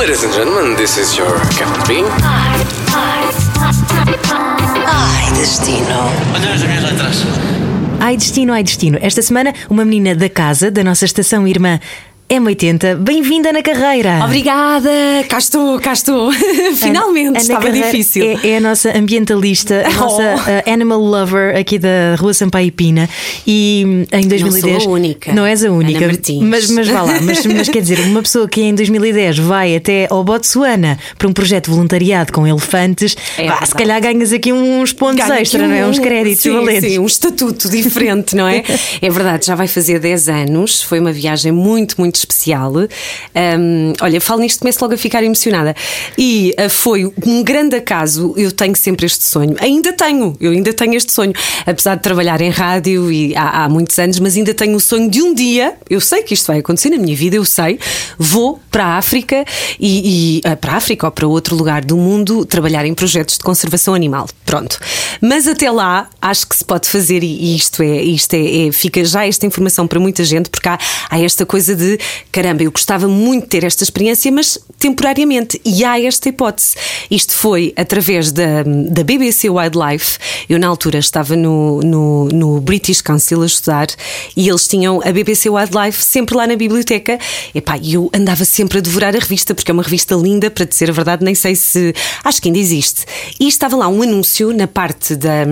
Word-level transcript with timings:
Ladies 0.00 0.24
and 0.24 0.32
gentlemen, 0.32 0.76
this 0.76 0.96
is 0.96 1.14
your 1.14 1.28
Captain 1.50 1.84
Bean. 1.86 2.06
Ai, 4.86 5.30
destino. 5.36 6.08
Olha 6.34 6.54
as 6.54 6.62
minhas. 6.62 6.80
Ai 8.00 8.16
destino, 8.16 8.54
ai 8.54 8.62
destino. 8.62 8.98
Esta 9.02 9.20
semana, 9.20 9.52
uma 9.68 9.84
menina 9.84 10.14
da 10.14 10.30
casa, 10.30 10.70
da 10.70 10.82
nossa 10.82 11.04
estação 11.04 11.46
irmã 11.46 11.78
M80, 12.30 12.94
bem-vinda 12.94 13.52
na 13.52 13.60
carreira. 13.60 14.20
Obrigada, 14.24 14.88
cá 15.28 15.38
estou, 15.38 15.80
cá 15.80 15.92
estou. 15.92 16.30
Finalmente, 16.78 17.26
Ana 17.30 17.38
estava 17.40 17.72
difícil. 17.72 18.24
É, 18.44 18.50
é 18.50 18.56
a 18.58 18.60
nossa 18.60 18.96
ambientalista, 18.96 19.82
a 19.84 19.90
Oh. 19.90 20.04
nossa 20.04 20.22
uh, 20.22 20.70
animal 20.72 21.00
lover 21.00 21.56
aqui 21.56 21.76
da 21.76 22.14
Rua 22.16 22.32
Sampaio 22.32 22.68
e 22.68 22.70
Pina. 22.70 23.08
E 23.44 24.06
em 24.12 24.28
2010. 24.28 24.82
sou 24.84 24.92
a 24.92 24.94
única. 24.94 25.32
Não 25.32 25.44
és 25.44 25.64
a 25.64 25.72
única. 25.72 25.98
Mas, 26.40 26.70
mas 26.70 26.86
vá 26.86 27.02
lá. 27.02 27.20
Mas, 27.20 27.44
mas 27.46 27.68
quer 27.68 27.80
dizer, 27.82 27.98
uma 28.06 28.22
pessoa 28.22 28.46
que 28.48 28.60
em 28.62 28.76
2010 28.76 29.38
vai 29.38 29.74
até 29.74 30.06
ao 30.08 30.22
Botsuana 30.22 30.98
para 31.18 31.26
um 31.26 31.32
projeto 31.32 31.64
de 31.64 31.72
voluntariado 31.72 32.32
com 32.32 32.46
elefantes, 32.46 33.16
É 33.36 33.48
vá, 33.48 33.66
se 33.66 33.74
calhar 33.74 34.00
ganhas 34.00 34.32
aqui 34.32 34.52
uns 34.52 34.92
pontos 34.92 35.26
Ganho 35.26 35.40
extra, 35.40 35.66
não 35.66 35.74
é? 35.74 35.84
um- 35.84 35.90
Uns 35.90 35.98
créditos 35.98 36.42
sim, 36.42 36.52
valentes. 36.52 36.92
Sim, 36.92 36.98
um 37.00 37.06
estatuto 37.06 37.68
diferente, 37.68 38.36
não 38.36 38.46
é? 38.46 38.62
É 39.02 39.10
verdade, 39.10 39.46
já 39.46 39.56
vai 39.56 39.66
fazer 39.66 39.98
10 39.98 40.28
anos. 40.28 40.80
Foi 40.82 41.00
uma 41.00 41.10
viagem 41.12 41.50
muito, 41.50 41.96
muito 41.98 42.19
especial. 42.20 42.72
Hum, 42.72 43.92
olha, 44.00 44.20
falo 44.20 44.40
nisto, 44.40 44.60
começo 44.60 44.78
logo 44.82 44.94
a 44.94 44.96
ficar 44.96 45.22
emocionada. 45.22 45.74
E 46.16 46.54
ah, 46.56 46.68
foi 46.68 47.04
um 47.26 47.42
grande 47.42 47.76
acaso. 47.76 48.34
Eu 48.36 48.52
tenho 48.52 48.76
sempre 48.76 49.06
este 49.06 49.24
sonho. 49.24 49.56
Ainda 49.58 49.92
tenho, 49.92 50.36
eu 50.40 50.52
ainda 50.52 50.72
tenho 50.72 50.94
este 50.94 51.12
sonho. 51.12 51.32
Apesar 51.66 51.96
de 51.96 52.02
trabalhar 52.02 52.40
em 52.40 52.50
rádio 52.50 53.10
e 53.10 53.34
há, 53.34 53.64
há 53.64 53.68
muitos 53.68 53.98
anos, 53.98 54.18
mas 54.18 54.36
ainda 54.36 54.54
tenho 54.54 54.76
o 54.76 54.80
sonho 54.80 55.10
de 55.10 55.22
um 55.22 55.34
dia. 55.34 55.74
Eu 55.88 56.00
sei 56.00 56.22
que 56.22 56.34
isto 56.34 56.46
vai 56.46 56.58
acontecer 56.58 56.90
na 56.90 56.98
minha 56.98 57.16
vida, 57.16 57.36
eu 57.36 57.44
sei. 57.44 57.78
Vou 58.18 58.60
para 58.70 58.84
a 58.84 58.96
África 58.96 59.44
e, 59.78 60.38
e, 60.38 60.48
ah, 60.48 60.56
para 60.56 60.72
a 60.72 60.76
África 60.76 61.06
ou 61.06 61.12
para 61.12 61.26
outro 61.26 61.56
lugar 61.56 61.84
do 61.84 61.96
mundo 61.96 62.44
trabalhar 62.44 62.84
em 62.84 62.94
projetos 62.94 63.38
de 63.38 63.44
conservação 63.44 63.94
animal. 63.94 64.26
Pronto. 64.50 64.80
Mas 65.20 65.46
até 65.46 65.70
lá, 65.70 66.10
acho 66.20 66.48
que 66.48 66.56
se 66.56 66.64
pode 66.64 66.88
fazer, 66.88 67.22
e 67.22 67.54
isto 67.54 67.84
é, 67.84 68.02
isto 68.02 68.34
é, 68.34 68.66
é- 68.66 68.72
fica 68.72 69.04
já 69.04 69.24
esta 69.24 69.46
informação 69.46 69.86
para 69.86 70.00
muita 70.00 70.24
gente, 70.24 70.50
porque 70.50 70.68
há, 70.68 70.76
há 71.08 71.20
esta 71.20 71.46
coisa 71.46 71.76
de 71.76 71.96
caramba, 72.32 72.64
eu 72.64 72.72
gostava 72.72 73.06
muito 73.06 73.44
de 73.44 73.48
ter 73.50 73.62
esta 73.62 73.84
experiência, 73.84 74.32
mas 74.32 74.58
temporariamente. 74.76 75.60
E 75.64 75.84
há 75.84 76.00
esta 76.00 76.30
hipótese. 76.30 76.74
Isto 77.08 77.32
foi 77.32 77.72
através 77.76 78.32
da, 78.32 78.64
da 78.64 79.04
BBC 79.04 79.48
Wildlife. 79.48 80.18
Eu, 80.48 80.58
na 80.58 80.66
altura, 80.66 80.98
estava 80.98 81.36
no, 81.36 81.80
no, 81.82 82.24
no 82.24 82.60
British 82.60 83.00
Council 83.00 83.42
a 83.42 83.46
estudar 83.46 83.86
e 84.36 84.48
eles 84.48 84.66
tinham 84.66 85.00
a 85.04 85.12
BBC 85.12 85.48
Wildlife 85.48 86.02
sempre 86.02 86.34
lá 86.34 86.44
na 86.44 86.56
biblioteca. 86.56 87.20
Epá, 87.54 87.78
eu 87.78 88.10
andava 88.12 88.44
sempre 88.44 88.78
a 88.78 88.80
devorar 88.80 89.14
a 89.14 89.18
revista, 89.20 89.54
porque 89.54 89.70
é 89.70 89.74
uma 89.74 89.84
revista 89.84 90.16
linda, 90.16 90.50
para 90.50 90.64
dizer 90.64 90.90
a 90.90 90.92
verdade, 90.92 91.24
nem 91.24 91.36
sei 91.36 91.54
se. 91.54 91.94
Acho 92.24 92.42
que 92.42 92.48
ainda 92.48 92.58
existe. 92.58 93.04
E 93.38 93.46
estava 93.46 93.76
lá 93.76 93.86
um 93.86 94.02
anúncio 94.02 94.39
na 94.48 94.66
parte 94.66 95.14
da. 95.16 95.44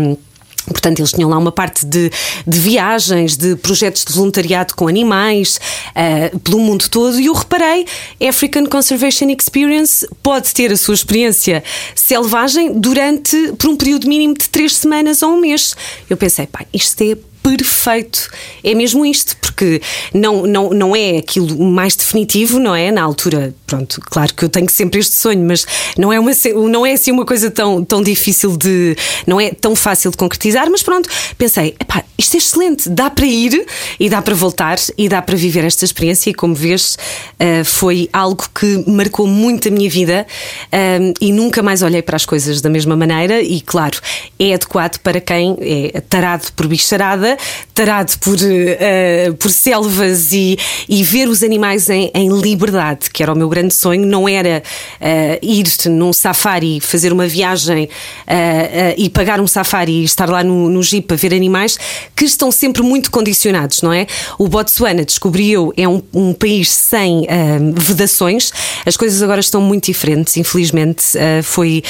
Portanto, 0.66 0.98
eles 0.98 1.12
tinham 1.12 1.30
lá 1.30 1.38
uma 1.38 1.50
parte 1.50 1.86
de, 1.86 2.10
de 2.46 2.58
viagens, 2.58 3.38
de 3.38 3.56
projetos 3.56 4.04
de 4.04 4.12
voluntariado 4.12 4.74
com 4.74 4.86
animais 4.86 5.58
ah, 5.94 6.30
pelo 6.44 6.58
mundo 6.58 6.90
todo, 6.90 7.18
e 7.18 7.26
eu 7.26 7.32
reparei: 7.32 7.86
African 8.28 8.66
Conservation 8.66 9.30
Experience 9.30 10.06
pode 10.22 10.52
ter 10.52 10.70
a 10.70 10.76
sua 10.76 10.94
experiência 10.94 11.64
selvagem 11.94 12.78
durante 12.78 13.54
por 13.58 13.70
um 13.70 13.76
período 13.76 14.06
mínimo 14.06 14.34
de 14.34 14.48
três 14.48 14.76
semanas 14.76 15.22
ou 15.22 15.30
um 15.30 15.40
mês. 15.40 15.74
Eu 16.08 16.18
pensei, 16.18 16.46
pá, 16.46 16.66
isto 16.72 17.00
é 17.02 17.16
perfeito. 17.56 18.28
É 18.62 18.74
mesmo 18.74 19.04
isto, 19.04 19.36
porque 19.36 19.80
não, 20.12 20.46
não, 20.46 20.70
não 20.70 20.96
é 20.96 21.18
aquilo 21.18 21.58
mais 21.58 21.96
definitivo, 21.96 22.58
não 22.58 22.74
é? 22.74 22.90
Na 22.90 23.02
altura, 23.02 23.54
pronto, 23.66 24.00
claro 24.00 24.34
que 24.34 24.44
eu 24.44 24.48
tenho 24.48 24.68
sempre 24.68 25.00
este 25.00 25.14
sonho, 25.14 25.44
mas 25.44 25.66
não 25.96 26.12
é, 26.12 26.18
uma, 26.18 26.30
não 26.70 26.84
é 26.84 26.92
assim 26.92 27.10
uma 27.10 27.24
coisa 27.24 27.50
tão, 27.50 27.84
tão 27.84 28.02
difícil 28.02 28.56
de. 28.56 28.96
não 29.26 29.40
é 29.40 29.50
tão 29.50 29.74
fácil 29.74 30.10
de 30.10 30.16
concretizar, 30.16 30.68
mas 30.70 30.82
pronto, 30.82 31.08
pensei, 31.36 31.74
epá, 31.80 32.04
isto 32.16 32.34
é 32.34 32.38
excelente, 32.38 32.88
dá 32.88 33.08
para 33.08 33.26
ir 33.26 33.64
e 33.98 34.08
dá 34.10 34.20
para 34.20 34.34
voltar 34.34 34.76
e 34.96 35.08
dá 35.08 35.22
para 35.22 35.36
viver 35.36 35.64
esta 35.64 35.84
experiência, 35.84 36.30
e 36.30 36.34
como 36.34 36.54
vês, 36.54 36.98
ah, 37.38 37.64
foi 37.64 38.08
algo 38.12 38.44
que 38.54 38.84
marcou 38.86 39.26
muito 39.26 39.68
a 39.68 39.70
minha 39.70 39.88
vida 39.88 40.26
ah, 40.72 41.12
e 41.20 41.32
nunca 41.32 41.62
mais 41.62 41.82
olhei 41.82 42.02
para 42.02 42.16
as 42.16 42.26
coisas 42.26 42.60
da 42.60 42.68
mesma 42.68 42.96
maneira, 42.96 43.40
e 43.40 43.60
claro, 43.60 43.98
é 44.38 44.54
adequado 44.54 44.98
para 44.98 45.20
quem 45.20 45.56
é 45.60 46.00
tarado 46.00 46.52
por 46.52 46.66
bicharada, 46.66 47.37
tarado 47.74 48.12
por, 48.18 48.36
eh, 48.42 49.32
por 49.38 49.50
selvas 49.50 50.32
e, 50.32 50.58
e 50.88 51.02
ver 51.02 51.28
os 51.28 51.42
animais 51.42 51.88
em, 51.88 52.10
em 52.14 52.28
liberdade, 52.28 53.10
que 53.12 53.22
era 53.22 53.32
o 53.32 53.36
meu 53.36 53.48
grande 53.48 53.72
sonho, 53.72 54.04
não 54.04 54.28
era 54.28 54.62
eh, 55.00 55.38
ir 55.40 55.66
num 55.86 56.12
safari, 56.12 56.80
fazer 56.80 57.12
uma 57.12 57.26
viagem 57.26 57.88
eh, 58.26 58.94
e 58.98 59.08
pagar 59.08 59.40
um 59.40 59.46
safari 59.46 60.00
e 60.00 60.04
estar 60.04 60.28
lá 60.28 60.42
no, 60.42 60.68
no 60.68 60.82
jeep 60.82 61.12
a 61.12 61.16
ver 61.16 61.32
animais 61.32 61.78
que 62.16 62.24
estão 62.24 62.50
sempre 62.50 62.82
muito 62.82 63.10
condicionados, 63.10 63.82
não 63.82 63.92
é? 63.92 64.06
O 64.38 64.48
Botsuana, 64.48 65.04
descobri 65.04 65.52
eu, 65.52 65.72
é 65.76 65.86
um, 65.86 66.02
um 66.12 66.32
país 66.32 66.72
sem 66.72 67.26
vedações, 67.74 68.52
as 68.84 68.96
coisas 68.96 69.22
agora 69.22 69.40
estão 69.40 69.60
muito 69.60 69.86
diferentes, 69.86 70.36
infelizmente. 70.36 71.04
Foi 71.42 71.82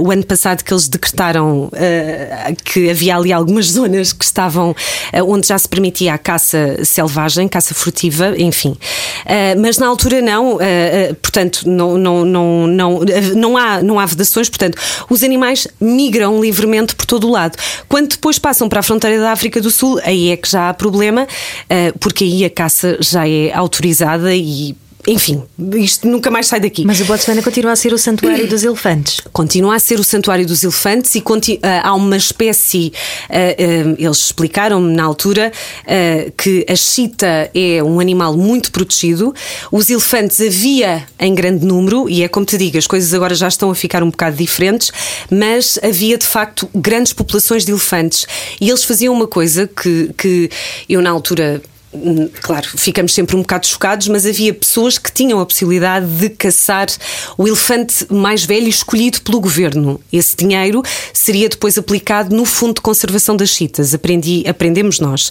o 0.00 0.10
ano 0.10 0.24
passado 0.24 0.62
que 0.62 0.72
eles 0.72 0.88
decretaram 0.88 1.70
que 2.64 2.90
havia 2.90 3.16
ali 3.16 3.32
algumas 3.32 3.66
zonas 3.66 4.12
que 4.12 4.24
estavam 4.24 4.63
eh, 5.12 5.22
onde 5.22 5.48
já 5.48 5.58
se 5.58 5.68
permitia 5.68 6.14
a 6.14 6.18
caça 6.18 6.84
selvagem, 6.84 7.48
caça 7.48 7.74
furtiva, 7.74 8.34
enfim. 8.38 8.76
Eh, 9.26 9.54
mas 9.56 9.78
na 9.78 9.86
altura 9.86 10.22
não, 10.22 10.58
eh, 10.60 11.14
portanto, 11.20 11.68
não, 11.68 11.98
não, 11.98 12.24
não, 12.24 12.66
não, 12.66 13.00
não, 13.34 13.56
há, 13.56 13.82
não 13.82 13.98
há 13.98 14.06
vedações, 14.06 14.48
portanto, 14.48 14.78
os 15.10 15.22
animais 15.22 15.66
migram 15.80 16.40
livremente 16.40 16.94
por 16.94 17.04
todo 17.04 17.26
o 17.26 17.30
lado. 17.30 17.58
Quando 17.88 18.10
depois 18.10 18.38
passam 18.38 18.68
para 18.68 18.80
a 18.80 18.82
fronteira 18.82 19.20
da 19.20 19.32
África 19.32 19.60
do 19.60 19.70
Sul, 19.70 20.00
aí 20.04 20.30
é 20.30 20.36
que 20.36 20.48
já 20.48 20.68
há 20.68 20.74
problema, 20.74 21.26
porque 21.98 22.24
aí 22.24 22.44
a 22.44 22.50
caça 22.50 22.96
já 23.00 23.28
é 23.28 23.52
autorizada 23.52 24.34
e. 24.34 24.76
Enfim, 25.06 25.42
isto 25.76 26.08
nunca 26.08 26.30
mais 26.30 26.46
sai 26.46 26.60
daqui. 26.60 26.84
Mas 26.84 27.00
o 27.00 27.04
Botswana 27.04 27.42
continua 27.42 27.72
a 27.72 27.76
ser 27.76 27.92
o 27.92 27.98
santuário 27.98 28.48
dos 28.48 28.64
elefantes. 28.64 29.20
Continua 29.32 29.76
a 29.76 29.78
ser 29.78 29.98
o 30.00 30.04
Santuário 30.04 30.46
dos 30.46 30.62
Elefantes 30.62 31.14
e 31.14 31.20
conti- 31.20 31.58
ah, 31.62 31.88
há 31.88 31.94
uma 31.94 32.16
espécie, 32.16 32.92
ah, 33.28 33.34
ah, 33.34 33.94
eles 33.98 34.18
explicaram-me 34.18 34.94
na 34.94 35.04
altura 35.04 35.52
que 36.36 36.64
a 36.68 36.76
chita 36.76 37.50
é 37.54 37.82
um 37.82 38.00
animal 38.00 38.36
muito 38.36 38.70
protegido, 38.70 39.34
os 39.70 39.90
elefantes 39.90 40.40
havia 40.40 41.04
em 41.18 41.34
grande 41.34 41.64
número, 41.66 42.08
e 42.08 42.22
é 42.22 42.28
como 42.28 42.46
te 42.46 42.56
digo, 42.56 42.78
as 42.78 42.86
coisas 42.86 43.12
agora 43.12 43.34
já 43.34 43.48
estão 43.48 43.70
a 43.70 43.74
ficar 43.74 44.02
um 44.02 44.10
bocado 44.10 44.36
diferentes, 44.36 44.90
mas 45.30 45.78
havia 45.82 46.16
de 46.16 46.26
facto 46.26 46.68
grandes 46.74 47.12
populações 47.12 47.64
de 47.64 47.72
elefantes 47.72 48.26
e 48.60 48.68
eles 48.68 48.84
faziam 48.84 49.12
uma 49.12 49.26
coisa 49.26 49.66
que, 49.68 50.10
que 50.16 50.50
eu 50.88 51.02
na 51.02 51.10
altura 51.10 51.60
Claro, 52.42 52.68
ficamos 52.76 53.12
sempre 53.14 53.36
um 53.36 53.40
bocado 53.40 53.66
chocados, 53.66 54.08
mas 54.08 54.26
havia 54.26 54.52
pessoas 54.52 54.98
que 54.98 55.12
tinham 55.12 55.40
a 55.40 55.46
possibilidade 55.46 56.06
de 56.06 56.28
caçar 56.28 56.86
o 57.38 57.46
elefante 57.46 58.06
mais 58.12 58.44
velho 58.44 58.68
escolhido 58.68 59.20
pelo 59.22 59.40
governo. 59.40 60.00
Esse 60.12 60.36
dinheiro 60.36 60.82
seria 61.12 61.48
depois 61.48 61.78
aplicado 61.78 62.34
no 62.34 62.44
Fundo 62.44 62.74
de 62.74 62.80
Conservação 62.80 63.36
das 63.36 63.50
Chitas. 63.50 63.94
Aprendi, 63.94 64.44
aprendemos 64.48 64.98
nós. 65.00 65.30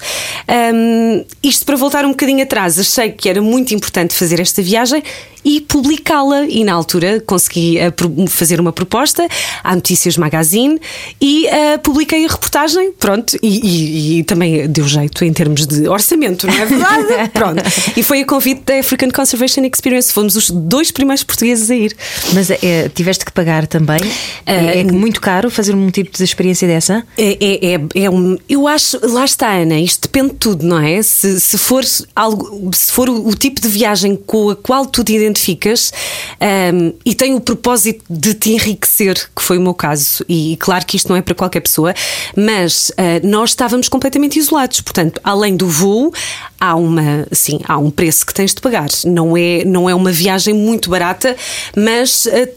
Hum, 0.74 1.26
isto 1.42 1.66
para 1.66 1.76
voltar 1.76 2.06
um 2.06 2.10
bocadinho 2.12 2.44
atrás, 2.44 2.80
achei 2.80 3.12
que 3.12 3.28
era 3.30 3.42
muito 3.42 3.74
importante 3.74 4.14
fazer 4.14 4.40
esta 4.40 4.62
viagem 4.62 5.04
e 5.46 5.60
publicá-la. 5.60 6.46
E 6.46 6.64
na 6.64 6.74
altura 6.74 7.20
consegui 7.26 7.78
eh, 7.78 7.92
fazer 8.30 8.60
uma 8.62 8.72
proposta 8.72 9.28
à 9.64 9.76
Notícias 9.76 10.16
Magazine 10.18 10.80
e 11.20 11.46
eh, 11.48 11.78
publiquei 11.80 12.26
a 12.26 12.30
reportagem. 12.30 12.94
Pronto, 12.94 13.38
e, 13.44 13.60
e- 13.60 14.20
e 14.20 14.24
também 14.24 14.68
deu 14.70 14.88
jeito 14.88 15.24
em 15.26 15.34
termos 15.34 15.68
de 15.68 15.88
orçamento, 15.88 16.48
não 16.54 16.62
é 16.62 16.66
verdade? 16.66 17.30
Pronto. 17.34 17.64
E 17.96 18.04
foi 18.04 18.22
a 18.22 18.26
convite 18.26 18.62
da 18.66 18.80
African 18.80 19.10
Conservation 19.10 19.62
Experience. 19.64 20.12
Fomos 20.12 20.36
os 20.36 20.50
dois 20.50 20.92
primeiros 20.92 21.24
portugueses 21.24 21.70
a 21.70 21.76
ir. 21.76 21.96
Mas 22.34 22.50
é, 22.50 22.90
tiveste 22.90 23.26
que 23.26 23.32
pagar 23.32 23.68
também? 23.68 24.00
É, 24.46 24.80
é 24.80 24.84
muito 24.84 25.20
caro 25.22 25.50
fazer 25.50 25.74
um 25.74 25.90
tipo 25.90 26.16
de 26.16 26.24
experiência 26.24 26.68
dessa? 26.68 27.06
É, 27.18 27.38
é, 27.40 27.74
é, 27.74 28.04
é 28.06 28.10
um, 28.10 28.38
eu 28.48 28.68
acho, 28.68 29.00
lá 29.04 29.26
está, 29.26 29.52
Ana, 29.54 29.80
isto 29.80 30.04
depende 30.04 30.34
de 30.34 30.40
tudo, 30.40 30.66
não 30.66 30.80
é? 30.80 31.02
Se, 31.02 31.40
se 31.40 31.58
for 31.58 31.84
algo, 32.16 32.70
se 32.74 32.92
for 32.92 33.10
o, 33.10 33.28
o 33.28 33.36
tipo 33.36 33.62
de 33.62 33.68
viagem 33.68 34.16
com 34.16 34.50
a 34.50 34.56
qual 34.56 34.86
tu 34.86 35.04
te 35.04 35.14
identificas 35.14 35.92
ahm, 36.40 36.94
e 37.06 37.16
tem 37.16 37.34
o 37.34 37.42
propósito 37.42 38.04
de 38.10 38.34
te 38.34 38.52
enriquecer, 38.52 39.16
que 39.36 39.42
foi 39.42 39.58
o 39.58 39.62
meu 39.62 39.74
caso, 39.74 40.24
e, 40.28 40.58
claro 40.60 40.86
que 40.86 40.98
isto 40.98 41.10
não 41.10 41.16
é 41.16 41.22
para 41.22 41.36
qualquer 41.36 41.62
pessoa, 41.62 41.94
mas 42.36 42.92
ah, 42.98 43.20
nós 43.24 43.52
estávamos 43.52 43.90
completamente 43.90 44.38
isolados, 44.40 44.82
portanto, 44.82 45.20
além 45.24 45.56
do 45.56 45.68
voo, 45.68 46.14
há 46.60 46.76
uma, 46.76 47.28
sim, 47.32 47.60
há 47.68 47.78
um 47.78 47.92
preço 47.92 48.26
que 48.26 48.34
tens 48.34 48.54
de 48.54 48.62
pagar. 48.62 48.88
Não 49.06 49.36
é, 49.36 49.64
não 49.66 49.90
é 49.90 49.96
uma 49.96 50.12
viagem 50.12 50.54
muito 50.54 50.90
barata, 50.90 51.36
mas 51.76 52.28
ah, 52.28 52.48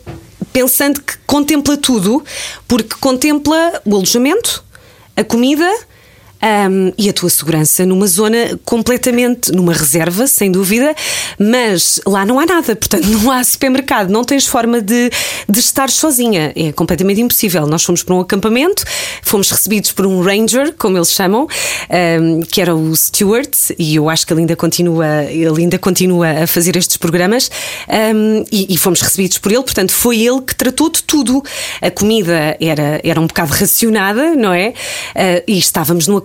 pensando 0.53 1.01
que 1.03 1.19
contempla 1.27 1.77
tudo, 1.77 2.25
porque 2.67 2.97
contempla 3.01 3.83
o 3.85 3.95
alojamento, 3.95 4.65
a 5.17 5.23
comida, 5.23 5.71
Um, 6.43 6.93
e 6.99 7.09
a 7.09 7.13
tua 7.15 7.31
segurança 7.31 7.87
numa 7.87 8.07
zona 8.07 8.61
completamente, 8.65 9.51
numa 9.53 9.73
reserva, 9.73 10.27
sem 10.27 10.51
dúvida, 10.51 10.95
mas 11.39 11.99
lá 12.07 12.27
não 12.27 12.39
há 12.39 12.45
nada, 12.45 12.77
portanto 12.77 13.07
não 13.09 13.31
há 13.31 13.43
supermercado, 13.43 14.11
não 14.11 14.23
tens 14.23 14.47
forma 14.47 14.81
de, 14.81 15.11
de 15.49 15.59
estar 15.59 15.89
sozinha, 15.89 16.53
é 16.55 16.73
completamente 16.73 17.21
impossível. 17.21 17.67
Nós 17.67 17.83
fomos 17.83 18.03
para 18.03 18.15
um 18.15 18.21
acampamento, 18.21 18.85
fomos 19.23 19.51
recebidos 19.51 19.93
por 19.93 20.07
um 20.07 20.21
ranger, 20.21 20.75
como 20.77 20.99
eles 20.99 21.11
chamam, 21.11 21.47
um, 22.21 22.41
que 22.43 22.61
era 22.61 22.75
o 22.75 22.95
Stewart, 22.95 23.57
e 23.79 23.97
eu 23.97 24.11
acho 24.11 24.27
que 24.27 24.33
ele 24.33 24.41
ainda 24.41 24.57
continua, 24.57 25.25
ele 25.25 25.63
ainda 25.63 25.79
continua 25.79 26.43
a 26.43 26.47
fazer 26.47 26.77
estes 26.77 26.99
programas, 26.99 27.51
um, 27.89 28.45
e, 28.53 28.75
e 28.75 28.77
fomos 28.77 29.01
recebidos 29.01 29.39
por 29.39 29.51
ele, 29.51 29.63
portanto 29.63 29.93
foi 29.93 30.21
ele 30.21 30.43
que 30.43 30.55
tratou 30.55 30.91
de 30.91 31.03
tudo. 31.03 31.43
A 31.81 31.91
comida 31.91 32.57
era, 32.61 33.01
era 33.03 33.21
um 33.21 33.27
bocado 33.27 33.53
racionada, 33.53 34.35
não 34.35 34.53
é? 34.53 34.69
Uh, 34.69 35.43
e 35.47 35.59
estávamos 35.59 36.07
no 36.07 36.17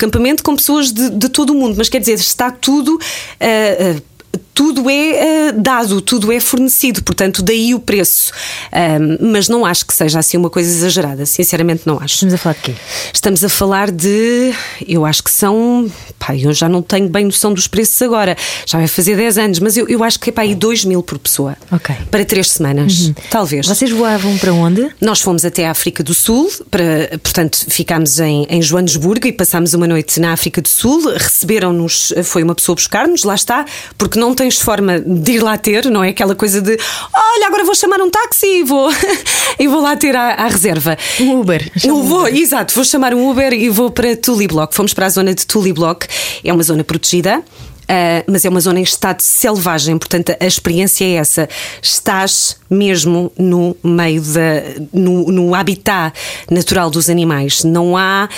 com 0.43 0.55
pessoas 0.55 0.91
de, 0.91 1.09
de 1.09 1.29
todo 1.29 1.51
o 1.51 1.55
mundo, 1.55 1.75
mas 1.77 1.89
quer 1.89 1.99
dizer, 1.99 2.13
está 2.13 2.49
tudo. 2.51 2.95
Uh, 2.95 3.97
uh, 3.97 4.11
tudo 4.53 4.89
é 4.89 5.51
uh, 5.51 5.61
dado, 5.61 6.01
tudo 6.01 6.31
é 6.31 6.39
fornecido, 6.39 7.03
portanto, 7.03 7.41
daí 7.41 7.73
o 7.73 7.79
preço. 7.79 8.31
Um, 8.71 9.31
mas 9.31 9.47
não 9.47 9.65
acho 9.65 9.85
que 9.85 9.93
seja 9.93 10.19
assim 10.19 10.37
uma 10.37 10.49
coisa 10.49 10.69
exagerada, 10.69 11.25
sinceramente 11.25 11.83
não 11.85 11.97
acho. 11.99 12.15
Estamos 12.15 12.33
a 12.33 12.37
falar 12.37 12.53
de 12.53 12.61
quê? 12.61 12.75
Estamos 13.13 13.43
a 13.43 13.49
falar 13.49 13.91
de. 13.91 14.53
Eu 14.87 15.05
acho 15.05 15.23
que 15.23 15.31
são. 15.31 15.91
Pá, 16.19 16.35
eu 16.35 16.53
já 16.53 16.69
não 16.69 16.81
tenho 16.81 17.09
bem 17.09 17.25
noção 17.25 17.53
dos 17.53 17.67
preços 17.67 18.01
agora, 18.01 18.35
já 18.65 18.77
vai 18.77 18.87
fazer 18.87 19.15
10 19.15 19.37
anos, 19.37 19.59
mas 19.59 19.77
eu, 19.77 19.87
eu 19.87 20.03
acho 20.03 20.19
que 20.19 20.29
é 20.29 20.33
para 20.33 20.43
aí 20.43 20.53
2 20.53 20.85
mil 20.85 21.01
por 21.01 21.17
pessoa. 21.17 21.57
Ok. 21.71 21.95
Para 22.09 22.23
3 22.25 22.49
semanas, 22.49 23.07
uhum. 23.07 23.15
talvez. 23.29 23.67
Vocês 23.67 23.91
voavam 23.91 24.37
para 24.37 24.53
onde? 24.53 24.89
Nós 24.99 25.21
fomos 25.21 25.45
até 25.45 25.65
a 25.67 25.71
África 25.71 26.03
do 26.03 26.13
Sul, 26.13 26.51
para, 26.69 27.17
portanto, 27.23 27.65
ficámos 27.69 28.19
em, 28.19 28.45
em 28.49 28.61
Joanesburgo 28.61 29.27
e 29.27 29.31
passámos 29.31 29.73
uma 29.73 29.87
noite 29.87 30.19
na 30.19 30.33
África 30.33 30.61
do 30.61 30.67
Sul. 30.67 31.13
Receberam-nos, 31.13 32.13
foi 32.23 32.43
uma 32.43 32.53
pessoa 32.53 32.75
buscar-nos, 32.75 33.23
lá 33.23 33.35
está, 33.35 33.65
porque 33.97 34.19
não 34.19 34.35
tens 34.41 34.59
forma 34.59 34.99
de 34.99 35.33
ir 35.33 35.39
lá 35.39 35.55
ter, 35.55 35.85
não 35.85 36.03
é? 36.03 36.09
Aquela 36.09 36.33
coisa 36.33 36.59
de 36.59 36.75
olha, 37.13 37.45
agora 37.45 37.63
vou 37.63 37.75
chamar 37.75 38.01
um 38.01 38.09
táxi 38.09 38.47
e 38.47 38.63
vou, 38.63 38.89
e 39.59 39.67
vou 39.67 39.79
lá 39.79 39.95
ter 39.95 40.15
à, 40.15 40.33
à 40.33 40.47
reserva. 40.47 40.97
Um 41.19 41.41
Uber. 41.41 41.71
Eu 41.83 42.01
vou, 42.01 42.27
exato, 42.27 42.73
vou 42.73 42.83
chamar 42.83 43.13
um 43.13 43.29
Uber 43.29 43.53
e 43.53 43.69
vou 43.69 43.91
para 43.91 44.15
Tully 44.15 44.47
Block. 44.47 44.73
Fomos 44.73 44.95
para 44.95 45.05
a 45.05 45.09
zona 45.09 45.35
de 45.35 45.45
Tully 45.45 45.71
Block, 45.73 46.07
é 46.43 46.51
uma 46.51 46.63
zona 46.63 46.83
protegida. 46.83 47.43
Uh, 47.91 48.23
mas 48.31 48.45
é 48.45 48.49
uma 48.49 48.61
zona 48.61 48.79
em 48.79 48.83
estado 48.83 49.19
selvagem, 49.19 49.97
portanto 49.97 50.33
a 50.39 50.45
experiência 50.45 51.03
é 51.03 51.15
essa. 51.15 51.49
Estás 51.81 52.55
mesmo 52.69 53.29
no 53.37 53.75
meio 53.83 54.21
da. 54.21 54.63
no, 54.93 55.29
no 55.29 55.53
habitat 55.53 56.17
natural 56.49 56.89
dos 56.89 57.09
animais. 57.09 57.65
Não 57.65 57.97
há, 57.97 58.29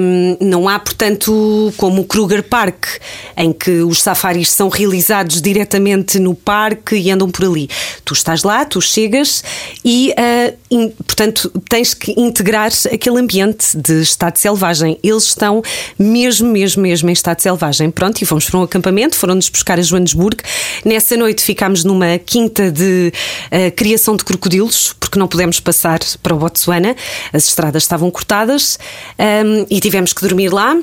um, 0.00 0.36
não 0.38 0.68
há, 0.68 0.78
portanto, 0.78 1.72
como 1.78 2.02
o 2.02 2.04
Kruger 2.04 2.42
Park, 2.42 2.84
em 3.36 3.52
que 3.54 3.80
os 3.80 4.02
safaris 4.02 4.50
são 4.50 4.68
realizados 4.68 5.40
diretamente 5.40 6.18
no 6.18 6.34
parque 6.34 6.96
e 6.96 7.10
andam 7.10 7.30
por 7.30 7.46
ali. 7.46 7.70
Tu 8.04 8.12
estás 8.12 8.42
lá, 8.42 8.66
tu 8.66 8.82
chegas 8.82 9.42
e, 9.82 10.12
uh, 10.12 10.56
in, 10.70 10.90
portanto, 10.90 11.50
tens 11.70 11.94
que 11.94 12.12
integrar 12.20 12.70
aquele 12.92 13.18
ambiente 13.18 13.76
de 13.78 14.02
estado 14.02 14.36
selvagem. 14.36 14.98
Eles 15.02 15.24
estão 15.24 15.62
mesmo, 15.98 16.50
mesmo, 16.50 16.82
mesmo 16.82 17.08
em 17.08 17.12
estado 17.14 17.40
selvagem. 17.40 17.90
Pronto, 17.90 18.20
e 18.20 18.26
fomos 18.26 18.48
para 18.50 18.60
um 18.60 18.62
acampamento, 18.74 19.16
foram-nos 19.16 19.48
buscar 19.48 19.78
a 19.78 19.82
Joanesburgo. 19.82 20.42
Nessa 20.84 21.16
noite 21.16 21.42
ficámos 21.42 21.84
numa 21.84 22.18
quinta 22.18 22.70
de 22.70 23.12
uh, 23.46 23.70
criação 23.76 24.16
de 24.16 24.24
crocodilos, 24.24 24.94
porque 24.98 25.18
não 25.18 25.28
pudemos 25.28 25.60
passar 25.60 26.00
para 26.22 26.34
o 26.34 26.38
Botsuana, 26.38 26.96
as 27.32 27.46
estradas 27.46 27.84
estavam 27.84 28.10
cortadas 28.10 28.78
um, 29.18 29.66
e 29.70 29.80
tivemos 29.80 30.12
que 30.12 30.22
dormir 30.22 30.52
lá. 30.52 30.76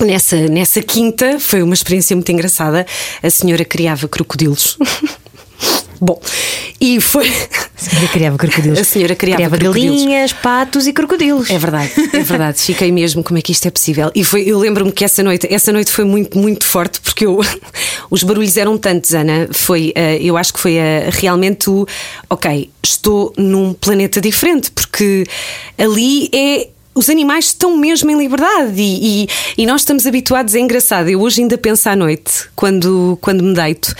Nessa, 0.00 0.36
nessa 0.48 0.80
quinta 0.80 1.40
foi 1.40 1.60
uma 1.62 1.74
experiência 1.74 2.14
muito 2.14 2.30
engraçada. 2.30 2.86
A 3.22 3.30
senhora 3.30 3.64
criava 3.64 4.08
crocodilos. 4.08 4.78
Bom, 6.00 6.20
e 6.80 7.00
foi. 7.00 7.28
A 7.28 7.80
senhora 7.80 8.08
criava 8.08 8.36
crocodilos. 8.36 8.78
A 8.78 8.84
senhora 8.84 9.14
criava, 9.14 9.36
criava 9.36 9.58
crocodilos. 9.58 10.00
galinhas, 10.00 10.32
patos 10.32 10.86
e 10.86 10.92
crocodilos. 10.92 11.50
É 11.50 11.58
verdade, 11.58 11.92
é 12.12 12.20
verdade. 12.20 12.58
Fiquei 12.60 12.92
mesmo 12.92 13.22
como 13.22 13.38
é 13.38 13.42
que 13.42 13.52
isto 13.52 13.66
é 13.66 13.70
possível. 13.70 14.10
E 14.14 14.24
foi, 14.24 14.42
eu 14.42 14.58
lembro-me 14.58 14.92
que 14.92 15.04
essa 15.04 15.22
noite, 15.22 15.46
essa 15.50 15.72
noite 15.72 15.90
foi 15.90 16.04
muito, 16.04 16.38
muito 16.38 16.64
forte 16.64 17.00
porque 17.00 17.26
eu, 17.26 17.40
os 18.10 18.22
barulhos 18.22 18.56
eram 18.56 18.78
tantos, 18.78 19.12
Ana. 19.14 19.48
Foi, 19.52 19.92
uh, 19.96 20.22
eu 20.22 20.36
acho 20.36 20.52
que 20.52 20.60
foi 20.60 20.76
uh, 20.76 21.10
realmente 21.10 21.68
o. 21.70 21.86
Ok, 22.30 22.70
estou 22.82 23.32
num 23.36 23.72
planeta 23.72 24.20
diferente 24.20 24.70
porque 24.70 25.24
ali 25.76 26.28
é 26.32 26.68
os 26.98 27.08
animais 27.08 27.46
estão 27.46 27.76
mesmo 27.76 28.10
em 28.10 28.18
liberdade 28.18 28.74
e, 28.76 29.22
e, 29.22 29.28
e, 29.58 29.66
nós 29.66 29.82
estamos 29.82 30.04
habituados, 30.04 30.56
é 30.56 30.58
engraçado. 30.58 31.08
Eu 31.08 31.20
hoje 31.20 31.40
ainda 31.40 31.56
penso 31.56 31.88
à 31.88 31.94
noite, 31.94 32.48
quando, 32.56 33.16
quando 33.20 33.44
me 33.44 33.54
deito, 33.54 33.94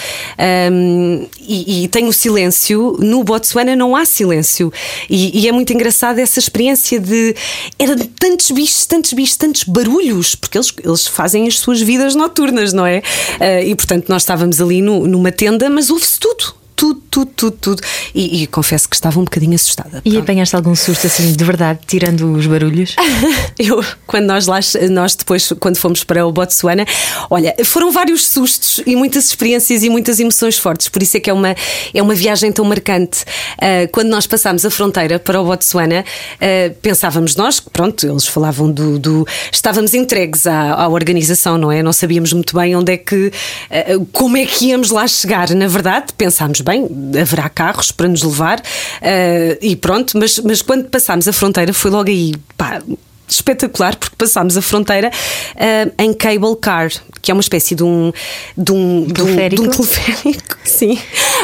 um, 0.73 1.25
e, 1.39 1.85
e, 1.85 1.89
tenho 1.89 2.13
silêncio. 2.13 2.97
No 2.99 3.23
Botsuana 3.23 3.77
não 3.77 3.95
há 3.95 4.05
silêncio. 4.05 4.73
E, 5.09 5.47
é 5.47 5.53
muito 5.53 5.73
engraçado 5.73 6.19
essa 6.19 6.41
experiência 6.41 6.99
de. 6.99 7.37
Era 7.79 7.95
tantos 8.19 8.51
bichos, 8.51 8.85
tantos 8.85 9.13
bichos, 9.13 9.37
tantos 9.37 9.63
barulhos, 9.63 10.35
porque 10.35 10.59
eles, 10.59 10.75
eles 10.83 11.07
fazem 11.07 11.47
as 11.47 11.59
suas 11.61 11.81
vidas 11.81 12.17
noturnas, 12.17 12.73
não 12.73 12.85
é? 12.85 12.99
Uh, 12.99 13.65
e 13.65 13.75
portanto 13.77 14.09
nós 14.09 14.23
estávamos 14.23 14.61
ali 14.61 14.83
no, 14.83 15.07
numa 15.07 15.31
tenda, 15.31 15.71
mas 15.71 15.89
ouve-se 15.89 16.19
tudo 16.19 16.59
tudo, 16.79 17.03
tudo, 17.11 17.31
tudo, 17.35 17.57
tudo. 17.61 17.83
E, 18.15 18.43
e, 18.43 18.47
confesso 18.47 18.89
que 18.89 18.95
estava 18.95 19.19
um 19.19 19.25
bocadinho 19.25 19.55
assustada. 19.55 20.01
E 20.05 20.17
apanhaste 20.17 20.55
algum 20.57 20.75
susto 20.75 21.07
assim, 21.07 21.33
de 21.33 21.45
verdade, 21.45 21.81
tirando 21.87 22.33
os 22.33 22.47
barulhos? 22.47 22.95
Eu, 23.59 23.85
quando 24.07 24.27
nós 24.27 24.47
lá, 24.47 24.61
nós 24.91 25.15
depois, 25.15 25.53
quando 25.59 25.77
fomos 25.77 26.05
para 26.05 26.27
o 26.27 26.33
Botsuana, 26.33 26.85
olha, 27.31 27.55
foram 27.65 27.91
vários 27.91 28.27
sustos 28.27 28.81
e 28.87 28.95
muitas 28.95 29.27
experiências 29.27 29.83
e 29.83 29.91
muitas 29.91 30.21
emoções 30.21 30.59
fortes, 30.59 30.89
por 30.89 31.03
isso 31.03 31.17
é 31.17 31.21
que 31.21 31.31
é 31.31 31.33
uma, 31.33 31.55
é 31.93 32.03
uma 32.03 32.15
viagem 32.15 32.53
tão 32.53 32.65
marcante. 32.65 33.23
Uh, 33.57 33.89
quando 33.93 34.09
nós 34.09 34.27
passámos 34.27 34.65
a 34.65 34.71
fronteira 34.71 35.19
para 35.19 35.41
o 35.41 35.45
Botsuana, 35.45 36.05
uh, 36.35 36.75
pensávamos 36.83 37.37
nós, 37.37 37.61
pronto, 37.61 38.07
eles 38.07 38.27
falavam 38.27 38.71
do. 38.71 38.99
do 38.99 39.27
estávamos 39.53 39.95
entregues 39.95 40.47
à, 40.47 40.75
à, 40.75 40.89
organização, 40.89 41.59
não 41.59 41.71
é? 41.71 41.83
Não 41.83 41.93
sabíamos 41.93 42.33
muito 42.33 42.57
bem 42.57 42.75
onde 42.77 42.93
é 42.93 42.97
que. 42.97 43.33
Uh, 43.71 44.07
como 44.13 44.37
é 44.37 44.47
que 44.47 44.67
íamos 44.67 44.91
lá 44.91 45.07
chegar, 45.07 45.51
na 45.51 45.67
verdade, 45.67 46.13
pensámos 46.17 46.61
bem, 46.61 46.87
haverá 47.21 47.49
carros 47.49 47.93
para 47.93 48.09
nos 48.09 48.23
levar 48.23 48.61
uh, 48.61 49.59
e 49.61 49.77
pronto, 49.77 50.19
mas, 50.19 50.39
mas 50.39 50.63
quando 50.63 50.89
passámos 50.89 51.29
a 51.29 51.33
fronteira 51.33 51.73
foi 51.73 51.91
logo 51.91 52.09
aí, 52.09 52.35
pá, 52.57 52.81
espetacular 53.29 53.97
porque 53.97 54.17
passámos 54.17 54.57
a 54.57 54.63
fronteira 54.63 55.11
uh, 55.11 55.93
em 55.99 56.13
cable 56.13 56.57
car, 56.61 56.91
que 57.21 57.31
é 57.31 57.35
uma 57.35 57.41
espécie 57.41 57.75
de 57.75 57.83
um, 57.83 58.13
de 58.57 58.73
um, 58.73 59.07
teleférico. 59.07 59.63
De 59.63 59.69
um, 59.69 59.71
de 59.71 59.79
um 59.79 59.87
teleférico, 59.87 60.59
sim, 60.65 60.99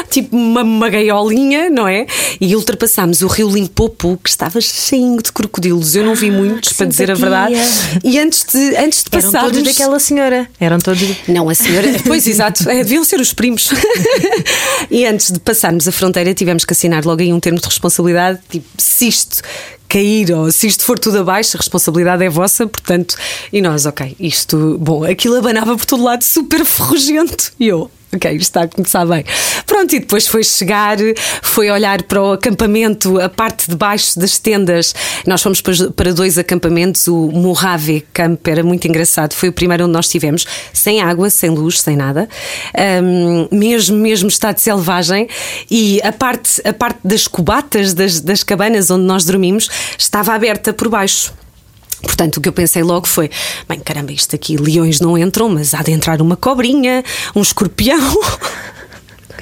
tipo 0.09 0.35
uma, 0.35 0.63
uma 0.63 0.89
gaiolinha, 0.89 1.69
não 1.69 1.87
é? 1.87 2.05
E 2.39 2.55
ultrapassámos 2.55 3.21
o 3.21 3.27
rio 3.27 3.49
Limpopo, 3.49 4.19
que 4.23 4.29
estava 4.29 4.59
cheio 4.61 5.17
de 5.21 5.31
crocodilos. 5.31 5.95
Eu 5.95 6.03
não 6.03 6.15
vi 6.15 6.31
muitos, 6.31 6.71
ah, 6.71 6.75
para 6.77 6.85
dizer 6.87 7.11
a 7.11 7.15
verdade. 7.15 7.55
E 8.03 8.19
antes 8.19 8.45
de, 8.45 8.75
antes 8.77 9.03
de 9.03 9.09
passarmos. 9.09 9.35
Eram 9.35 9.51
todos 9.51 9.63
daquela 9.63 9.99
senhora. 9.99 10.49
Eram 10.59 10.79
todos. 10.79 11.27
Não, 11.27 11.49
a 11.49 11.55
senhora. 11.55 11.95
Pois, 12.05 12.27
exato. 12.27 12.69
É, 12.69 12.77
deviam 12.83 13.03
ser 13.03 13.19
os 13.19 13.33
primos. 13.33 13.69
e 14.91 15.05
antes 15.05 15.31
de 15.31 15.39
passarmos 15.39 15.87
a 15.87 15.91
fronteira, 15.91 16.33
tivemos 16.33 16.65
que 16.65 16.73
assinar 16.73 17.03
logo 17.03 17.21
aí 17.21 17.33
um 17.33 17.39
termo 17.39 17.59
de 17.59 17.65
responsabilidade, 17.65 18.39
tipo, 18.49 18.67
se 18.77 19.07
isto 19.07 19.41
cair 19.95 20.29
ou 20.33 20.51
se 20.51 20.67
isto 20.67 20.83
for 20.83 20.99
tudo 20.99 21.19
abaixo, 21.19 21.55
a 21.55 21.59
responsabilidade 21.59 22.21
é 22.21 22.29
vossa, 22.29 22.67
portanto, 22.67 23.15
e 23.51 23.61
nós, 23.61 23.85
ok, 23.85 24.13
isto, 24.19 24.77
bom, 24.77 25.05
aquilo 25.05 25.37
abanava 25.37 25.77
por 25.77 25.85
todo 25.85 26.03
lado 26.03 26.21
super 26.21 26.65
ferrugento 26.65 27.53
e 27.57 27.69
eu, 27.69 27.89
ok, 28.25 28.35
está 28.35 28.63
a 28.63 28.67
começar 28.67 29.05
bem. 29.05 29.23
Pronto, 29.65 29.93
e 29.95 29.99
depois 29.99 30.27
foi 30.27 30.43
chegar, 30.43 30.97
foi 31.41 31.69
olhar 31.69 32.03
para 32.03 32.21
o 32.21 32.33
acampamento, 32.33 33.19
a 33.19 33.29
parte 33.29 33.69
de 33.69 33.75
baixo 33.75 34.19
das 34.19 34.37
tendas. 34.37 34.93
Nós 35.25 35.41
fomos 35.41 35.61
para 35.95 36.13
dois 36.13 36.37
acampamentos, 36.37 37.07
o 37.07 37.29
Mojave 37.31 38.05
Camp 38.13 38.47
era 38.47 38.63
muito 38.63 38.87
engraçado, 38.87 39.33
foi 39.33 39.49
o 39.49 39.53
primeiro 39.53 39.83
onde 39.85 39.93
nós 39.93 40.05
estivemos, 40.05 40.45
sem 40.73 41.01
água, 41.01 41.29
sem 41.29 41.49
luz, 41.49 41.81
sem 41.81 41.95
nada, 41.95 42.27
um, 43.03 43.47
mesmo, 43.51 43.97
mesmo 43.97 44.29
estado 44.29 44.59
selvagem, 44.59 45.27
e 45.69 45.99
a 46.03 46.11
parte, 46.11 46.61
a 46.67 46.73
parte 46.73 46.99
das 47.03 47.27
cobatas 47.27 47.93
das, 47.93 48.19
das 48.21 48.43
cabanas 48.43 48.89
onde 48.89 49.05
nós 49.05 49.25
dormimos 49.25 49.69
estava 49.97 50.33
aberta 50.33 50.73
por 50.73 50.89
baixo. 50.89 51.33
Portanto, 52.05 52.37
o 52.37 52.41
que 52.41 52.47
eu 52.47 52.53
pensei 52.53 52.83
logo 52.83 53.07
foi: 53.07 53.29
bem, 53.67 53.79
caramba, 53.79 54.11
isto 54.11 54.35
aqui, 54.35 54.55
leões 54.55 54.99
não 54.99 55.17
entram, 55.17 55.49
mas 55.49 55.73
há 55.73 55.81
de 55.81 55.91
entrar 55.91 56.21
uma 56.21 56.35
cobrinha, 56.37 57.03
um 57.35 57.41
escorpião. 57.41 57.99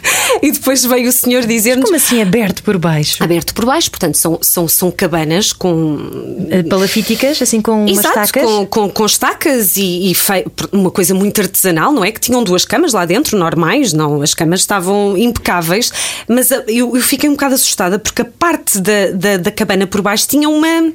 e 0.41 0.51
depois 0.51 0.83
veio 0.85 1.09
o 1.09 1.11
senhor 1.11 1.45
dizer-nos. 1.45 1.85
Como 1.85 1.95
assim 1.95 2.21
aberto 2.21 2.63
por 2.63 2.77
baixo? 2.77 3.23
Aberto 3.23 3.53
por 3.53 3.65
baixo, 3.65 3.89
portanto, 3.89 4.17
são, 4.17 4.39
são, 4.41 4.67
são 4.67 4.91
cabanas 4.91 5.53
com. 5.53 6.47
Eh, 6.49 6.63
Palafíticas, 6.63 7.41
assim 7.41 7.61
com 7.61 7.87
Exato, 7.87 8.07
estacas? 8.19 8.43
com, 8.43 8.65
com, 8.65 8.89
com 8.89 9.05
estacas 9.05 9.77
e, 9.77 10.11
e 10.11 10.15
fei- 10.15 10.45
uma 10.71 10.91
coisa 10.91 11.13
muito 11.13 11.39
artesanal, 11.41 11.91
não 11.91 12.03
é? 12.03 12.11
Que 12.11 12.19
tinham 12.19 12.43
duas 12.43 12.65
camas 12.65 12.93
lá 12.93 13.05
dentro, 13.05 13.37
normais, 13.37 13.93
não, 13.93 14.21
as 14.21 14.33
camas 14.33 14.61
estavam 14.61 15.17
impecáveis, 15.17 15.91
mas 16.27 16.51
a- 16.51 16.63
eu, 16.67 16.95
eu 16.95 17.01
fiquei 17.01 17.29
um 17.29 17.33
bocado 17.33 17.55
assustada 17.55 17.99
porque 17.99 18.21
a 18.21 18.25
parte 18.25 18.79
da, 18.79 19.11
da, 19.13 19.37
da 19.37 19.51
cabana 19.51 19.85
por 19.87 20.01
baixo 20.01 20.27
tinha 20.27 20.49
uma. 20.49 20.91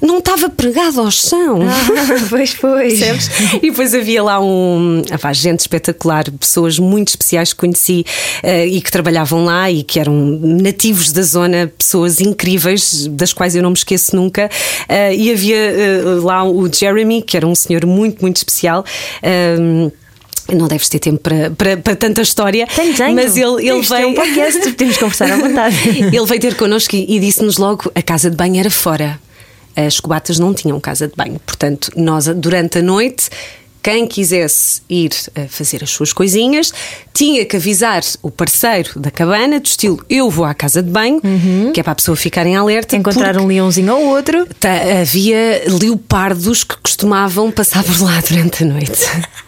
não 0.00 0.18
estava 0.18 0.48
pregada 0.48 1.00
ao 1.00 1.10
chão. 1.10 1.60
Ah, 1.62 2.26
pois, 2.28 2.54
pois. 2.54 3.00
E 3.62 3.70
depois 3.70 3.94
havia 3.94 4.22
lá 4.22 4.40
um. 4.40 5.02
ah, 5.10 5.18
pá, 5.18 5.32
gente 5.32 5.60
espetacular, 5.60 6.24
pessoas 6.38 6.78
muito 6.78 7.08
especiais 7.08 7.52
que 7.52 7.58
conheci 7.60 8.04
eh, 8.04 8.31
e 8.66 8.80
que 8.80 8.90
trabalhavam 8.90 9.44
lá 9.44 9.70
e 9.70 9.82
que 9.82 9.98
eram 9.98 10.14
nativos 10.40 11.12
da 11.12 11.22
zona, 11.22 11.72
pessoas 11.76 12.20
incríveis, 12.20 13.06
das 13.08 13.32
quais 13.32 13.54
eu 13.54 13.62
não 13.62 13.70
me 13.70 13.76
esqueço 13.76 14.14
nunca. 14.16 14.50
Eh, 14.88 15.14
e 15.16 15.30
havia 15.30 15.56
eh, 15.56 16.02
lá 16.22 16.44
o 16.44 16.72
Jeremy, 16.72 17.22
que 17.22 17.36
era 17.36 17.46
um 17.46 17.54
senhor 17.54 17.84
muito, 17.86 18.20
muito 18.20 18.36
especial. 18.36 18.84
Ehm, 19.22 19.90
não 20.52 20.66
deves 20.66 20.88
ter 20.88 20.98
tempo 20.98 21.18
para, 21.20 21.50
para, 21.50 21.76
para 21.76 21.96
tanta 21.96 22.20
história, 22.20 22.66
Tenho, 22.74 22.94
tenho. 22.94 23.14
mas 23.14 23.36
ele, 23.36 23.68
ele 23.68 23.80
veio. 23.82 24.08
um 24.08 24.14
podcast, 24.14 24.60
podemos 24.60 24.98
conversar 24.98 25.30
à 25.30 25.36
vontade. 25.36 25.76
ele 25.88 26.26
veio 26.26 26.40
ter 26.40 26.56
connosco 26.56 26.96
e, 26.96 27.16
e 27.16 27.20
disse-nos 27.20 27.58
logo: 27.58 27.90
a 27.94 28.02
casa 28.02 28.28
de 28.28 28.36
banho 28.36 28.58
era 28.58 28.70
fora. 28.70 29.18
As 29.74 29.98
cobatas 30.00 30.38
não 30.38 30.52
tinham 30.52 30.78
casa 30.78 31.08
de 31.08 31.14
banho. 31.16 31.40
Portanto, 31.46 31.90
nós, 31.96 32.26
durante 32.26 32.78
a 32.78 32.82
noite, 32.82 33.30
quem 33.82 34.06
quisesse 34.06 34.80
ir 34.88 35.10
a 35.34 35.48
fazer 35.48 35.82
as 35.82 35.90
suas 35.90 36.12
coisinhas 36.12 36.72
tinha 37.12 37.44
que 37.44 37.56
avisar 37.56 38.02
o 38.22 38.30
parceiro 38.30 38.98
da 38.98 39.10
cabana, 39.10 39.58
do 39.58 39.66
estilo: 39.66 40.04
eu 40.08 40.30
vou 40.30 40.44
à 40.44 40.54
casa 40.54 40.82
de 40.82 40.90
banho, 40.90 41.20
que 41.74 41.80
é 41.80 41.82
para 41.82 41.92
a 41.92 41.96
pessoa 41.96 42.16
ficar 42.16 42.46
em 42.46 42.56
alerta. 42.56 42.96
Encontrar 42.96 43.36
um 43.36 43.46
leãozinho 43.46 43.94
ou 43.94 44.06
outro. 44.06 44.46
havia 45.00 45.64
leopardos 45.80 46.64
que 46.64 46.76
costumavam 46.76 47.50
passar 47.50 47.82
por 47.82 48.00
lá 48.00 48.20
durante 48.26 48.62
a 48.62 48.66
noite. 48.66 49.02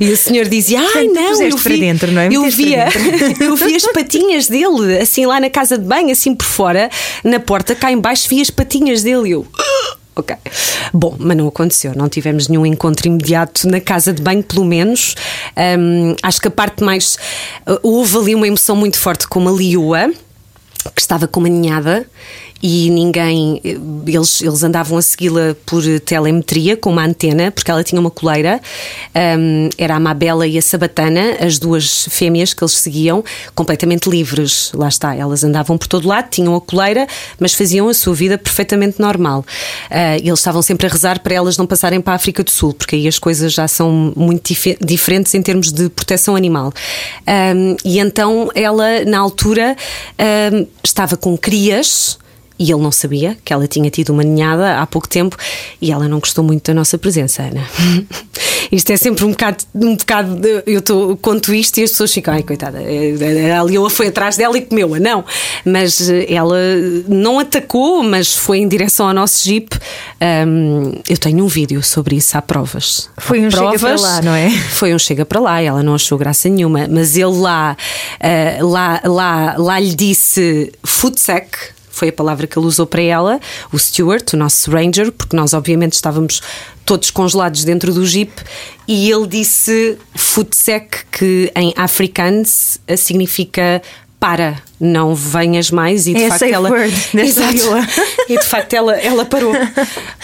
E 0.00 0.12
o 0.12 0.16
senhor 0.16 0.46
dizia: 0.46 0.80
Ai, 0.80 1.08
tu 1.08 1.14
não, 1.14 1.42
eu 1.42 1.56
vi, 1.56 1.80
dentro, 1.80 2.12
não 2.12 2.22
é? 2.22 2.28
eu 2.30 2.50
via, 2.50 2.88
eu 3.40 3.56
vi 3.56 3.76
as 3.76 3.86
patinhas 3.92 4.46
dele, 4.48 4.98
assim 5.00 5.24
lá 5.26 5.40
na 5.40 5.48
casa 5.48 5.78
de 5.78 5.84
banho, 5.84 6.10
assim 6.10 6.34
por 6.34 6.44
fora, 6.44 6.90
na 7.22 7.40
porta, 7.40 7.74
cá 7.74 7.90
embaixo, 7.90 8.28
vi 8.28 8.40
as 8.40 8.50
patinhas 8.50 9.02
dele. 9.02 9.28
e 9.28 9.32
Eu, 9.32 9.46
ok. 10.16 10.36
Bom, 10.92 11.16
mas 11.18 11.36
não 11.36 11.48
aconteceu, 11.48 11.92
não 11.94 12.08
tivemos 12.08 12.48
nenhum 12.48 12.64
encontro 12.66 13.06
imediato 13.06 13.68
na 13.68 13.80
casa 13.80 14.12
de 14.12 14.22
banho, 14.22 14.42
pelo 14.42 14.64
menos. 14.64 15.14
Hum, 15.78 16.14
acho 16.22 16.40
que 16.40 16.48
a 16.48 16.50
parte 16.50 16.82
mais. 16.82 17.16
uh, 17.66 17.78
Houve 17.82 18.16
ali 18.16 18.34
uma 18.34 18.46
emoção 18.46 18.76
muito 18.76 18.98
forte 18.98 19.26
com 19.28 19.40
uma 19.40 19.50
lioa 19.50 20.12
que 20.94 21.00
estava 21.00 21.26
com 21.26 21.40
uma 21.40 21.48
ninhada 21.48 22.06
e 22.66 22.88
ninguém. 22.88 23.60
Eles, 24.06 24.40
eles 24.40 24.62
andavam 24.62 24.96
a 24.96 25.02
segui-la 25.02 25.54
por 25.66 25.82
telemetria 26.00 26.78
com 26.78 26.88
uma 26.88 27.04
antena, 27.04 27.50
porque 27.50 27.70
ela 27.70 27.84
tinha 27.84 28.00
uma 28.00 28.10
coleira. 28.10 28.58
Hum, 29.14 29.68
era 29.76 29.96
a 29.96 30.00
Mabela 30.00 30.46
e 30.46 30.56
a 30.56 30.62
Sabatana, 30.62 31.36
as 31.40 31.58
duas 31.58 32.08
fêmeas 32.10 32.54
que 32.54 32.64
eles 32.64 32.72
seguiam, 32.72 33.22
completamente 33.54 34.08
livres. 34.08 34.72
Lá 34.74 34.88
está, 34.88 35.14
elas 35.14 35.44
andavam 35.44 35.76
por 35.76 35.86
todo 35.86 36.08
lado, 36.08 36.30
tinham 36.30 36.56
a 36.56 36.60
coleira, 36.60 37.06
mas 37.38 37.52
faziam 37.52 37.86
a 37.86 37.92
sua 37.92 38.14
vida 38.14 38.38
perfeitamente 38.38 38.98
normal. 38.98 39.44
Ah, 39.90 40.16
eles 40.16 40.38
estavam 40.38 40.62
sempre 40.62 40.86
a 40.86 40.90
rezar 40.90 41.20
para 41.20 41.34
elas 41.34 41.58
não 41.58 41.66
passarem 41.66 42.00
para 42.00 42.14
a 42.14 42.16
África 42.16 42.42
do 42.42 42.50
Sul, 42.50 42.72
porque 42.72 42.96
aí 42.96 43.06
as 43.06 43.18
coisas 43.18 43.52
já 43.52 43.68
são 43.68 44.10
muito 44.16 44.48
dife- 44.48 44.78
diferentes 44.82 45.34
em 45.34 45.42
termos 45.42 45.70
de 45.70 45.90
proteção 45.90 46.34
animal. 46.34 46.72
Hum, 47.28 47.76
e 47.84 47.98
então 47.98 48.50
ela, 48.54 49.04
na 49.04 49.18
altura, 49.18 49.76
hum, 50.50 50.66
estava 50.82 51.14
com 51.14 51.36
crias. 51.36 52.18
E 52.58 52.70
ele 52.70 52.80
não 52.80 52.92
sabia 52.92 53.36
que 53.44 53.52
ela 53.52 53.66
tinha 53.66 53.90
tido 53.90 54.10
uma 54.10 54.22
ninhada 54.22 54.78
há 54.80 54.86
pouco 54.86 55.08
tempo 55.08 55.36
e 55.80 55.90
ela 55.90 56.06
não 56.08 56.20
gostou 56.20 56.44
muito 56.44 56.64
da 56.68 56.74
nossa 56.74 56.96
presença, 56.96 57.42
Ana. 57.42 57.66
Isto 58.70 58.90
é 58.92 58.96
sempre 58.96 59.24
um 59.24 59.30
bocado. 59.30 59.58
Um 59.74 59.96
bocado 59.96 60.36
de- 60.36 60.62
eu 60.66 60.80
tô, 60.80 61.16
conto 61.20 61.52
isto 61.54 61.78
e 61.78 61.82
as 61.84 61.90
pessoas 61.90 62.12
ficam, 62.12 62.32
ai, 62.32 62.42
coitada, 62.42 62.80
eh, 62.82 63.52
a 63.52 63.62
Lioa 63.62 63.90
foi 63.90 64.06
atrás 64.08 64.36
dela 64.36 64.56
e 64.56 64.62
comeu-a. 64.62 64.98
Não, 64.98 65.24
mas 65.64 66.08
eh, 66.08 66.32
ela 66.32 66.56
não 67.06 67.38
atacou, 67.38 68.02
mas 68.02 68.34
foi 68.34 68.58
em 68.58 68.66
direção 68.68 69.06
ao 69.06 69.12
nosso 69.14 69.44
jeep. 69.44 69.76
Hum, 70.46 70.92
eu 71.08 71.18
tenho 71.18 71.44
um 71.44 71.46
vídeo 71.46 71.82
sobre 71.82 72.16
isso, 72.16 72.36
há 72.38 72.42
provas. 72.42 73.10
Foi 73.18 73.44
Há 73.44 73.48
um 73.48 73.50
chega 73.50 73.78
para 73.78 74.00
lá, 74.00 74.22
não 74.22 74.34
é? 74.34 74.50
foi 74.70 74.94
um 74.94 74.98
chega 74.98 75.24
para 75.26 75.40
lá, 75.40 75.60
ela 75.60 75.82
não 75.82 75.94
achou 75.94 76.16
graça 76.16 76.48
nenhuma, 76.48 76.88
mas 76.88 77.16
ele 77.16 77.36
lá, 77.36 77.76
eh, 78.18 78.58
lá, 78.62 79.00
lá, 79.04 79.54
lá 79.58 79.78
lhe 79.78 79.94
disse 79.94 80.72
footsec. 80.82 81.73
Foi 81.94 82.08
a 82.08 82.12
palavra 82.12 82.46
que 82.46 82.58
ele 82.58 82.66
usou 82.66 82.86
para 82.86 83.02
ela, 83.02 83.40
o 83.72 83.78
Stuart, 83.78 84.32
o 84.32 84.36
nosso 84.36 84.70
ranger, 84.70 85.10
porque 85.12 85.36
nós 85.36 85.52
obviamente 85.54 85.92
estávamos 85.94 86.42
todos 86.84 87.10
congelados 87.10 87.64
dentro 87.64 87.92
do 87.94 88.04
jeep, 88.04 88.32
e 88.86 89.10
ele 89.10 89.26
disse 89.26 89.96
footsec, 90.14 91.04
que 91.10 91.50
em 91.56 91.72
afrikaans 91.76 92.78
eh, 92.86 92.96
significa 92.96 93.80
para, 94.20 94.56
não 94.80 95.14
venhas 95.14 95.70
mais, 95.70 96.06
e 96.06 96.14
de 96.14 96.22
É 96.24 96.28
facto 96.28 96.44
ela. 96.44 96.70
word 96.70 96.94
desta 97.12 97.42
Exato. 97.52 97.86
E 98.28 98.38
de 98.38 98.44
facto 98.46 98.72
ela, 98.72 98.96
ela 98.96 99.24
parou. 99.26 99.52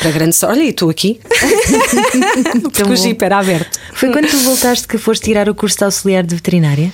Para 0.00 0.11
grande 0.11 0.35
sorte, 0.35 0.59
olha, 0.59 0.65
e 0.67 0.71
estou 0.71 0.89
aqui. 0.89 1.21
Porque 2.62 2.83
bom. 2.83 2.93
o 2.93 2.97
jeep 2.97 3.23
era 3.23 3.39
aberto. 3.39 3.79
Foi 3.93 4.11
quando 4.11 4.29
tu 4.29 4.39
voltaste 4.39 4.89
que 4.89 4.97
foste 4.97 5.25
tirar 5.25 5.49
o 5.50 5.55
curso 5.55 5.77
de 5.79 5.85
auxiliar 5.85 6.25
de 6.25 6.35
veterinária? 6.35 6.91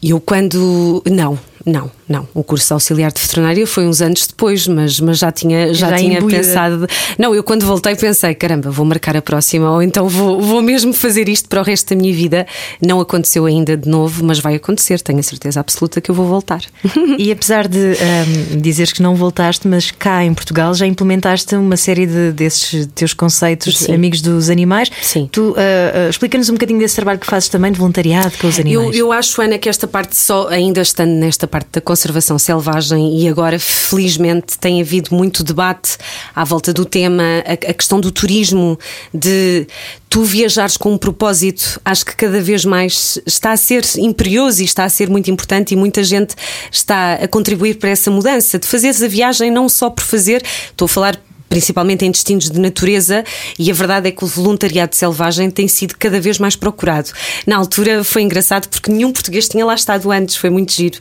Eu 0.00 0.20
quando. 0.20 1.02
Não, 1.10 1.36
não, 1.66 1.90
não. 2.08 2.26
O 2.34 2.42
curso 2.42 2.66
de 2.68 2.72
auxiliar 2.72 3.12
de 3.12 3.20
veterinária 3.20 3.66
foi 3.66 3.86
uns 3.86 4.00
anos 4.00 4.26
depois, 4.26 4.66
mas, 4.66 5.00
mas 5.00 5.18
já 5.18 5.30
tinha, 5.32 5.72
já 5.74 5.90
Já 5.90 5.96
tinha 5.96 6.18
imbuída. 6.18 6.38
pensado. 6.38 6.86
Não, 7.18 7.34
eu 7.34 7.42
quando 7.42 7.64
voltei 7.66 7.94
pensei, 7.96 8.34
caramba, 8.34 8.70
vou 8.70 8.84
marcar 8.86 9.16
a 9.16 9.22
próxima, 9.22 9.70
ou 9.70 9.82
então 9.82 10.08
vou, 10.08 10.40
vou 10.40 10.62
mesmo 10.62 10.92
fazer 10.92 11.28
isto 11.28 11.48
para 11.48 11.60
o 11.60 11.64
resto 11.64 11.94
da 11.94 11.96
minha 12.00 12.12
vida. 12.14 12.46
Não 12.80 13.00
aconteceu 13.00 13.44
ainda 13.46 13.76
de 13.76 13.88
novo, 13.88 14.24
mas 14.24 14.38
vai 14.38 14.54
acontecer, 14.54 15.00
tenho 15.00 15.18
a 15.18 15.22
certeza 15.22 15.60
absoluta 15.60 16.00
que 16.00 16.10
eu 16.10 16.14
vou 16.14 16.26
voltar. 16.26 16.62
E 17.18 17.32
apesar 17.32 17.66
de 17.66 17.78
ahm, 17.78 18.60
dizeres 18.60 18.92
que 18.92 19.02
não 19.02 19.14
voltaste, 19.16 19.66
mas 19.66 19.90
cá 19.90 20.24
em 20.24 20.32
Portugal 20.32 20.72
já 20.74 20.86
implementaste 20.86 21.54
uma 21.56 21.76
série 21.76 22.06
de, 22.06 22.32
desses 22.32 22.86
teus 22.94 23.12
conceitos 23.12 23.76
Sim. 23.78 23.92
amigos 23.94 24.20
dos 24.20 24.48
animais. 24.50 24.90
Sim. 25.02 25.28
Tu 25.32 25.54
ah, 25.56 25.60
ah, 26.06 26.10
explica-nos 26.10 26.48
um 26.48 26.52
bocadinho 26.52 26.78
desse 26.78 26.94
trabalho 26.94 27.18
que 27.18 27.26
fazes 27.26 27.48
também 27.48 27.72
de 27.72 27.78
voluntariado 27.78 28.32
com 28.38 28.46
os 28.46 28.56
Eu, 28.58 28.62
animais. 28.62 28.96
eu 28.96 29.12
acho, 29.12 29.40
Ana, 29.42 29.58
que 29.58 29.68
esta 29.68 29.88
parte, 29.88 30.16
só 30.16 30.48
ainda 30.48 30.80
estando 30.80 31.10
nesta 31.10 31.46
parte 31.48 31.57
da 31.72 31.80
conservação 31.80 32.38
selvagem, 32.38 33.20
e 33.20 33.28
agora 33.28 33.58
felizmente 33.58 34.58
tem 34.58 34.80
havido 34.80 35.14
muito 35.14 35.42
debate 35.42 35.96
à 36.34 36.44
volta 36.44 36.72
do 36.72 36.84
tema, 36.84 37.22
a, 37.46 37.52
a 37.52 37.74
questão 37.74 38.00
do 38.00 38.10
turismo, 38.10 38.78
de 39.12 39.66
tu 40.08 40.24
viajares 40.24 40.76
com 40.76 40.92
um 40.92 40.98
propósito, 40.98 41.80
acho 41.84 42.04
que 42.04 42.16
cada 42.16 42.40
vez 42.40 42.64
mais 42.64 43.18
está 43.26 43.52
a 43.52 43.56
ser 43.56 43.84
imperioso 43.98 44.62
e 44.62 44.64
está 44.64 44.84
a 44.84 44.88
ser 44.88 45.08
muito 45.08 45.30
importante, 45.30 45.72
e 45.72 45.76
muita 45.76 46.02
gente 46.02 46.34
está 46.70 47.14
a 47.14 47.28
contribuir 47.28 47.78
para 47.78 47.90
essa 47.90 48.10
mudança, 48.10 48.58
de 48.58 48.66
fazeres 48.66 49.02
a 49.02 49.08
viagem 49.08 49.50
não 49.50 49.68
só 49.68 49.90
por 49.90 50.04
fazer, 50.04 50.42
estou 50.70 50.86
a 50.86 50.88
falar 50.88 51.27
principalmente 51.48 52.04
em 52.04 52.10
destinos 52.10 52.50
de 52.50 52.58
natureza, 52.60 53.24
e 53.58 53.70
a 53.70 53.74
verdade 53.74 54.08
é 54.08 54.10
que 54.10 54.24
o 54.24 54.26
voluntariado 54.26 54.94
selvagem 54.94 55.50
tem 55.50 55.68
sido 55.68 55.94
cada 55.98 56.20
vez 56.20 56.38
mais 56.38 56.56
procurado. 56.56 57.10
Na 57.46 57.56
altura 57.56 58.04
foi 58.04 58.22
engraçado 58.22 58.68
porque 58.68 58.90
nenhum 58.90 59.12
português 59.12 59.48
tinha 59.48 59.64
lá 59.64 59.74
estado 59.74 60.10
antes, 60.10 60.36
foi 60.36 60.50
muito 60.50 60.72
giro. 60.72 60.98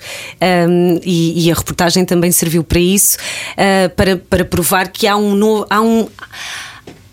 Um, 0.69 0.99
e, 1.03 1.47
e 1.47 1.51
a 1.51 1.55
reportagem 1.55 2.05
também 2.05 2.31
serviu 2.31 2.63
para 2.63 2.79
isso, 2.79 3.17
uh, 3.53 3.89
para, 3.95 4.17
para 4.17 4.45
provar 4.45 4.89
que 4.89 5.07
há 5.07 5.15
um 5.15 5.35
novo. 5.35 5.65
Há 5.69 5.81
um, 5.81 6.07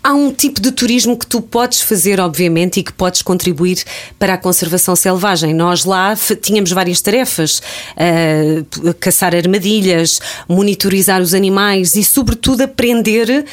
Há 0.05 0.13
um 0.13 0.31
tipo 0.31 0.61
de 0.61 0.71
turismo 0.71 1.17
que 1.17 1.25
tu 1.25 1.41
podes 1.41 1.81
fazer, 1.81 2.19
obviamente, 2.19 2.79
e 2.79 2.83
que 2.83 2.93
podes 2.93 3.23
contribuir 3.23 3.83
para 4.19 4.35
a 4.35 4.37
conservação 4.37 4.95
selvagem. 4.95 5.51
Nós 5.51 5.83
lá 5.83 6.13
tínhamos 6.43 6.71
várias 6.71 7.01
tarefas: 7.01 7.59
uh, 7.97 8.93
caçar 8.99 9.33
armadilhas, 9.33 10.21
monitorizar 10.47 11.23
os 11.23 11.33
animais 11.33 11.95
e, 11.95 12.03
sobretudo, 12.03 12.61
aprender 12.61 13.45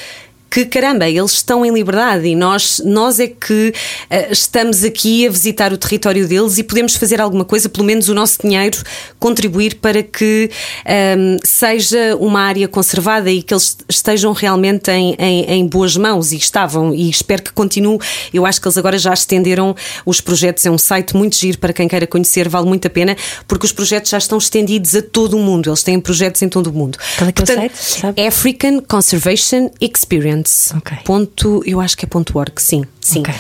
que 0.52 0.66
caramba, 0.66 1.09
eles 1.09 1.32
estão 1.32 1.64
em 1.64 1.73
liberdade 1.73 2.28
e 2.28 2.37
nós, 2.37 2.82
nós 2.85 3.18
é 3.18 3.26
que 3.26 3.73
eh, 4.11 4.28
estamos 4.30 4.85
aqui 4.85 5.26
a 5.26 5.30
visitar 5.30 5.73
o 5.73 5.78
território 5.78 6.28
deles 6.28 6.59
e 6.59 6.62
podemos 6.62 6.94
fazer 6.94 7.23
alguma 7.23 7.42
coisa, 7.42 7.71
pelo 7.71 7.87
menos 7.87 8.11
o 8.11 8.14
nosso 8.14 8.42
dinheiro, 8.42 8.76
contribuir 9.18 9.76
para 9.76 10.02
que 10.02 10.50
ehm, 10.85 11.38
seja 11.42 12.14
uma 12.21 12.42
área 12.42 12.68
conservada 12.68 13.30
e 13.30 13.42
que 13.42 13.54
eles 13.54 13.78
estejam 13.88 14.30
realmente 14.35 14.90
em, 14.90 15.16
em, 15.18 15.44
em 15.52 15.66
boas 15.66 15.97
mãos 15.97 16.32
e 16.32 16.37
estavam 16.37 16.94
e 16.94 17.09
espero 17.09 17.42
que 17.42 17.52
continue. 17.54 17.99
Eu 18.30 18.44
acho 18.44 18.61
que 18.61 18.68
eles 18.68 18.76
agora 18.76 18.99
já 18.99 19.14
estenderam 19.14 19.75
os 20.04 20.21
projetos, 20.21 20.66
é 20.66 20.71
um 20.71 20.76
site 20.76 21.16
muito 21.16 21.35
giro 21.35 21.56
para 21.56 21.73
quem 21.73 21.88
queira 21.88 22.06
conhecer, 22.06 22.47
vale 22.47 22.66
muito 22.66 22.87
a 22.87 22.90
pena, 22.90 23.16
porque 23.49 23.64
os 23.64 23.73
projetos 23.73 24.11
já 24.11 24.18
estão 24.18 24.37
estendidos 24.37 24.94
a 24.94 25.00
todo 25.00 25.38
o 25.38 25.40
mundo, 25.40 25.71
eles 25.71 25.82
têm 25.82 25.99
projetos 25.99 26.42
em 26.42 26.49
todo 26.50 26.66
o 26.66 26.73
mundo. 26.75 26.99
Qual 27.16 27.30
é 27.30 27.32
que 27.32 27.40
é 27.40 27.42
o 27.42 27.47
Portanto, 27.47 27.75
site, 27.75 28.00
sabe? 28.00 28.26
African 28.26 28.80
Conservation 28.82 29.71
Experience. 29.80 30.41
Dance. 30.42 30.76
Ok. 30.76 30.99
Ponto, 31.04 31.62
eu 31.64 31.80
acho 31.80 31.96
que 31.96 32.04
é 32.04 32.08
ponto 32.08 32.37
.org, 32.37 32.52
sim. 32.58 32.84
sim. 33.00 33.20
Ok. 33.20 33.34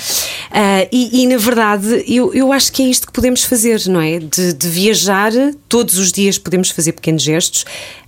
Ah, 0.50 0.86
e, 0.90 1.22
e, 1.22 1.26
na 1.26 1.36
verdade, 1.36 2.04
eu, 2.06 2.32
eu 2.32 2.52
acho 2.52 2.72
que 2.72 2.82
é 2.82 2.86
isto 2.86 3.06
que 3.06 3.12
podemos 3.12 3.44
fazer, 3.44 3.80
não 3.88 4.00
é? 4.00 4.18
De, 4.18 4.52
de 4.52 4.68
viajar, 4.68 5.32
todos 5.68 5.98
os 5.98 6.12
dias 6.12 6.38
podemos 6.38 6.70
fazer 6.70 6.92
pequenos 6.92 7.22
gestos. 7.22 7.64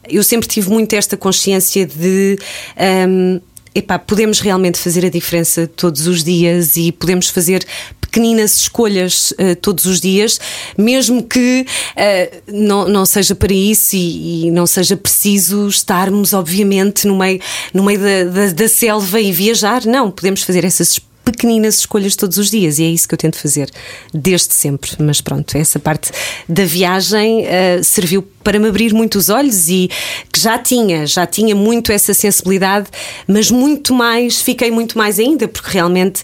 Eu 0.09 0.23
sempre 0.23 0.49
tive 0.49 0.71
muito 0.71 0.93
esta 0.95 1.17
consciência 1.17 1.87
de. 1.87 2.39
ahm, 2.77 3.41
epá, 3.75 3.99
podemos 3.99 4.41
realmente 4.41 4.79
fazer 4.79 5.05
a 5.05 5.09
diferença 5.09 5.67
todos 5.67 6.07
os 6.07 6.23
dias 6.23 6.77
e 6.77 6.93
podemos 6.93 7.29
fazer 7.29 7.67
pequeninas 8.01 8.61
escolhas 8.61 9.35
eh, 9.39 9.57
todos 9.57 9.87
os 9.87 10.01
dias, 10.01 10.39
mesmo 10.79 11.23
que 11.25 11.67
eh, 11.97 12.43
não, 12.47 12.89
não 12.89 13.05
seja 13.05 13.35
para 13.35 13.53
isso 13.53 13.97
e, 13.97 14.47
e 14.47 14.51
não 14.53 14.67
seja 14.67 14.97
preciso 14.97 15.67
estarmos, 15.67 16.33
obviamente, 16.33 17.09
no 17.09 17.19
meio, 17.19 17.41
no 17.73 17.83
meio 17.83 17.99
da, 17.99 18.25
da, 18.25 18.53
da 18.53 18.69
selva 18.69 19.21
e 19.21 19.33
viajar. 19.33 19.85
Não, 19.85 20.13
podemos 20.13 20.43
fazer 20.45 20.65
essas 20.65 21.01
pequeninas 21.25 21.79
escolhas 21.79 22.15
todos 22.15 22.39
os 22.39 22.51
dias 22.51 22.79
e 22.79 22.85
é 22.85 22.89
isso 22.89 23.09
que 23.09 23.15
eu 23.15 23.19
tento 23.19 23.39
fazer 23.39 23.71
desde 24.13 24.53
sempre. 24.55 24.91
Mas 24.99 25.21
pronto, 25.21 25.57
essa 25.57 25.79
parte 25.79 26.11
da 26.49 26.65
viagem 26.65 27.47
eh, 27.47 27.83
serviu 27.83 28.23
para 28.43 28.59
me 28.59 28.69
abrir 28.69 28.93
muito 28.93 29.17
os 29.17 29.29
olhos 29.29 29.69
e 29.69 29.91
que 30.31 30.39
já 30.39 30.59
tinha, 30.59 31.07
já 31.07 31.27
tinha 31.27 31.55
muito 31.55 31.91
essa 31.91 32.13
sensibilidade, 32.13 32.89
mas 33.27 33.51
muito 33.51 33.95
mais, 33.95 34.41
fiquei 34.41 34.71
muito 34.71 34.99
mais 34.99 35.19
ainda, 35.19 35.49
porque 35.49 35.71
realmente 35.71 36.23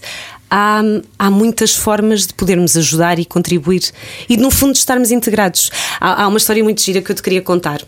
há, 0.51 0.81
há 1.17 1.31
muitas 1.31 1.73
formas 1.75 2.27
de 2.27 2.33
podermos 2.33 2.75
ajudar 2.75 3.17
e 3.17 3.25
contribuir 3.25 3.83
e, 4.27 4.35
no 4.35 4.51
fundo, 4.51 4.75
estarmos 4.75 5.09
integrados. 5.09 5.71
Há, 5.99 6.23
há 6.23 6.27
uma 6.27 6.37
história 6.37 6.63
muito 6.63 6.81
gira 6.81 7.01
que 7.01 7.11
eu 7.11 7.15
te 7.15 7.23
queria 7.23 7.41
contar 7.41 7.81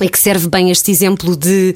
e 0.00 0.08
que 0.08 0.18
serve 0.18 0.48
bem 0.48 0.70
este 0.70 0.92
exemplo 0.92 1.36
de 1.36 1.74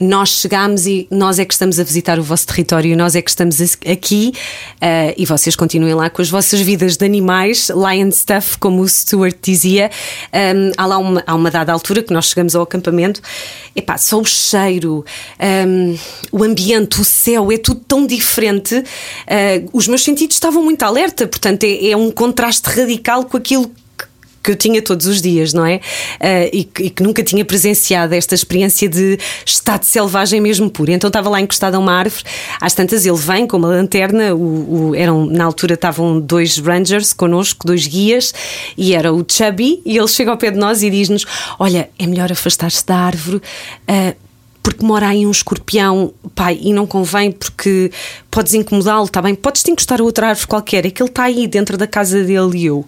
nós 0.00 0.30
chegamos 0.30 0.86
e 0.86 1.06
nós 1.10 1.38
é 1.38 1.44
que 1.44 1.52
estamos 1.52 1.78
a 1.78 1.84
visitar 1.84 2.18
o 2.18 2.22
vosso 2.22 2.46
território, 2.46 2.96
nós 2.96 3.14
é 3.14 3.20
que 3.20 3.28
estamos 3.28 3.60
aqui 3.86 4.32
uh, 4.76 5.14
e 5.14 5.26
vocês 5.26 5.54
continuem 5.54 5.92
lá 5.92 6.08
com 6.08 6.22
as 6.22 6.30
vossas 6.30 6.60
vidas 6.62 6.96
de 6.96 7.04
animais, 7.04 7.68
lion 7.68 8.10
stuff, 8.10 8.56
como 8.56 8.80
o 8.80 8.88
Stuart 8.88 9.36
dizia. 9.42 9.90
Um, 10.32 10.72
há 10.74 10.86
lá 10.86 10.96
uma, 10.96 11.22
há 11.26 11.34
uma 11.34 11.50
dada 11.50 11.70
altura 11.70 12.02
que 12.02 12.14
nós 12.14 12.30
chegamos 12.30 12.56
ao 12.56 12.62
acampamento, 12.62 13.20
epá, 13.76 13.98
só 13.98 14.18
o 14.18 14.24
cheiro, 14.24 15.04
um, 15.68 15.98
o 16.32 16.42
ambiente, 16.42 16.98
o 16.98 17.04
céu, 17.04 17.52
é 17.52 17.58
tudo 17.58 17.82
tão 17.86 18.06
diferente. 18.06 18.76
Uh, 18.76 19.68
os 19.72 19.86
meus 19.86 20.02
sentidos 20.02 20.36
estavam 20.36 20.62
muito 20.62 20.82
alerta, 20.82 21.26
portanto, 21.26 21.64
é, 21.64 21.90
é 21.90 21.96
um 21.96 22.10
contraste 22.10 22.70
radical 22.70 23.24
com 23.24 23.36
aquilo 23.36 23.70
que 24.42 24.50
eu 24.50 24.56
tinha 24.56 24.80
todos 24.80 25.06
os 25.06 25.20
dias, 25.20 25.52
não 25.52 25.66
é? 25.66 25.76
Uh, 25.76 26.50
e, 26.52 26.64
que, 26.64 26.82
e, 26.84 26.90
que 26.90 27.02
nunca 27.02 27.22
tinha 27.22 27.44
presenciado 27.44 28.14
esta 28.14 28.34
experiência 28.34 28.88
de 28.88 29.18
estado 29.44 29.84
selvagem 29.84 30.40
mesmo 30.40 30.70
puro. 30.70 30.90
Então 30.90 31.08
estava 31.08 31.28
lá 31.28 31.40
encostada 31.40 31.76
a 31.76 31.80
uma 31.80 31.92
árvore, 31.92 32.24
às 32.60 32.74
tantas 32.74 33.04
ele 33.04 33.18
vem 33.18 33.46
com 33.46 33.56
uma 33.56 33.68
lanterna, 33.68 34.34
o, 34.34 34.90
o, 34.90 34.94
eram, 34.94 35.26
na 35.26 35.44
altura 35.44 35.74
estavam 35.74 36.20
dois 36.20 36.58
rangers 36.58 37.12
connosco, 37.12 37.66
dois 37.66 37.86
guias, 37.86 38.32
e 38.76 38.94
era 38.94 39.12
o 39.12 39.24
Chubby, 39.26 39.82
e 39.84 39.96
ele 39.96 40.08
chega 40.08 40.30
ao 40.30 40.36
pé 40.36 40.50
de 40.50 40.58
nós 40.58 40.82
e 40.82 40.90
diz-nos: 40.90 41.26
Olha, 41.58 41.90
é 41.98 42.06
melhor 42.06 42.32
afastar-se 42.32 42.86
da 42.86 42.96
árvore. 42.96 43.36
Uh, 43.88 44.30
porque 44.62 44.84
mora 44.84 45.08
aí 45.08 45.26
um 45.26 45.30
escorpião, 45.30 46.12
pai, 46.34 46.58
e 46.60 46.70
não 46.72 46.86
convém 46.86 47.32
porque 47.32 47.90
podes 48.30 48.52
incomodá-lo, 48.52 49.06
está 49.06 49.22
bem? 49.22 49.34
Podes-te 49.34 49.70
encostar 49.70 50.02
a 50.02 50.04
outra 50.04 50.28
árvore 50.28 50.46
qualquer, 50.46 50.84
é 50.84 50.90
que 50.90 51.02
ele 51.02 51.08
está 51.08 51.24
aí 51.24 51.46
dentro 51.46 51.78
da 51.78 51.86
casa 51.86 52.22
dele 52.22 52.58
e 52.58 52.66
eu 52.66 52.84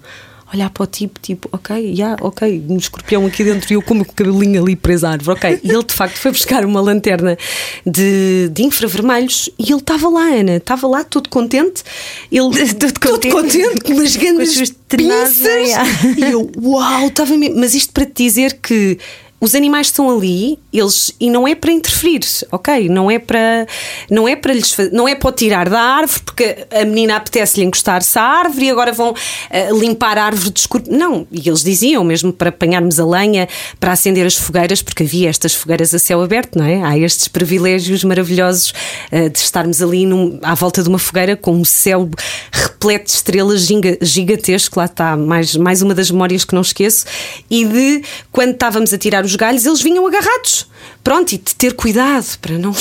olhar 0.53 0.71
para 0.71 0.83
o 0.83 0.87
tipo, 0.87 1.19
tipo, 1.21 1.49
ok, 1.53 1.95
já, 1.95 2.05
yeah, 2.05 2.17
ok, 2.21 2.65
um 2.69 2.77
escorpião 2.77 3.27
aqui 3.27 3.43
dentro 3.45 3.73
e 3.73 3.75
eu 3.75 3.83
com 3.83 3.99
o 3.99 4.05
cabelinho 4.05 4.63
ali 4.63 4.77
preso 4.77 5.07
à 5.07 5.11
árvore, 5.11 5.39
ok. 5.39 5.61
E 5.63 5.71
ele 5.71 5.85
de 5.85 5.95
facto 5.95 6.17
foi 6.17 6.31
buscar 6.31 6.65
uma 6.65 6.81
lanterna 6.81 7.39
de, 7.87 8.49
de 8.53 8.63
infravermelhos 8.63 9.49
e 9.59 9.73
ele 9.73 9.81
estava 9.81 10.09
lá, 10.09 10.27
Ana, 10.27 10.57
estava 10.57 10.87
lá 10.87 11.05
todo 11.05 11.29
contente, 11.29 11.83
ele 12.31 12.51
todo, 12.75 12.93
todo 12.93 13.29
contente, 13.31 13.81
com 13.81 13.93
umas 13.93 14.17
grandes 14.17 14.75
pinças. 14.89 15.71
E 16.17 16.23
eu, 16.23 16.51
uau, 16.63 17.07
estava 17.07 17.37
mesmo. 17.37 17.59
Mas 17.59 17.75
isto 17.75 17.93
para 17.93 18.05
te 18.05 18.25
dizer 18.25 18.59
que 18.61 18.99
os 19.43 19.57
animais 19.57 19.89
estão 19.89 20.09
ali, 20.09 20.57
eles 20.73 21.13
e 21.19 21.29
não 21.29 21.49
é 21.49 21.57
para 21.57 21.73
interferir, 21.73 22.21
ok? 22.53 22.89
Não 22.89 23.11
é 23.11 23.19
para 23.19 23.67
não 24.09 24.29
é 24.29 24.37
para 24.37 24.55
lhes 24.55 24.77
não 24.93 25.09
é 25.09 25.17
para 25.17 25.33
tirar 25.33 25.69
da 25.69 25.81
árvore 25.81 26.21
porque 26.25 26.65
a 26.71 26.85
menina 26.85 27.17
apetece-lhe 27.17 27.67
encostar-se 27.67 28.17
à 28.17 28.23
árvore 28.23 28.67
e 28.67 28.71
agora 28.71 28.93
vão 28.93 29.11
uh, 29.11 29.81
limpar 29.81 30.17
a 30.17 30.27
árvore 30.27 30.51
de 30.51 30.61
escuro. 30.61 30.85
Não, 30.89 31.27
e 31.33 31.49
eles 31.49 31.65
diziam 31.65 32.05
mesmo 32.05 32.33
para 32.33 32.51
apanharmos 32.51 33.01
a 33.01 33.05
lenha, 33.05 33.49
para 33.81 33.91
acender 33.91 34.25
as 34.25 34.37
fogueiras, 34.37 34.81
porque 34.81 35.03
havia 35.03 35.29
estas 35.29 35.53
fogueiras 35.57 35.93
a 35.93 35.99
céu 35.99 36.23
aberto, 36.23 36.57
não 36.57 36.65
é? 36.65 36.81
Há 36.85 36.97
estes 36.97 37.27
privilégios 37.27 38.05
maravilhosos 38.05 38.73
uh, 39.11 39.29
de 39.29 39.39
estarmos 39.41 39.83
ali 39.83 40.07
num, 40.07 40.39
à 40.41 40.55
volta 40.55 40.85
de 40.85 40.89
uma 40.89 41.01
fogueira 41.01 41.37
com 41.37 41.53
um 41.53 41.65
céu 41.65 42.09
repleto 42.53 43.07
de 43.07 43.11
estrelas 43.11 43.69
gigantesco, 44.01 44.79
lá 44.79 44.85
está 44.85 45.17
mais, 45.17 45.57
mais 45.57 45.83
uma 45.83 45.97
das 45.97 46.13
memórias 46.13 46.45
que 46.45 46.55
não 46.55 46.63
esqueço, 46.63 47.07
e 47.51 47.65
de 47.65 48.03
quando 48.31 48.53
estávamos 48.53 48.93
a 48.93 48.99
tirar 48.99 49.25
os 49.25 49.32
os 49.33 49.37
galhos, 49.37 49.65
eles 49.65 49.83
vinham 49.83 50.07
agarrados. 50.07 50.67
Pronto, 51.03 51.33
e 51.33 51.39
de 51.39 51.55
ter 51.55 51.75
cuidado 51.75 52.39
para 52.41 52.57
não, 52.59 52.73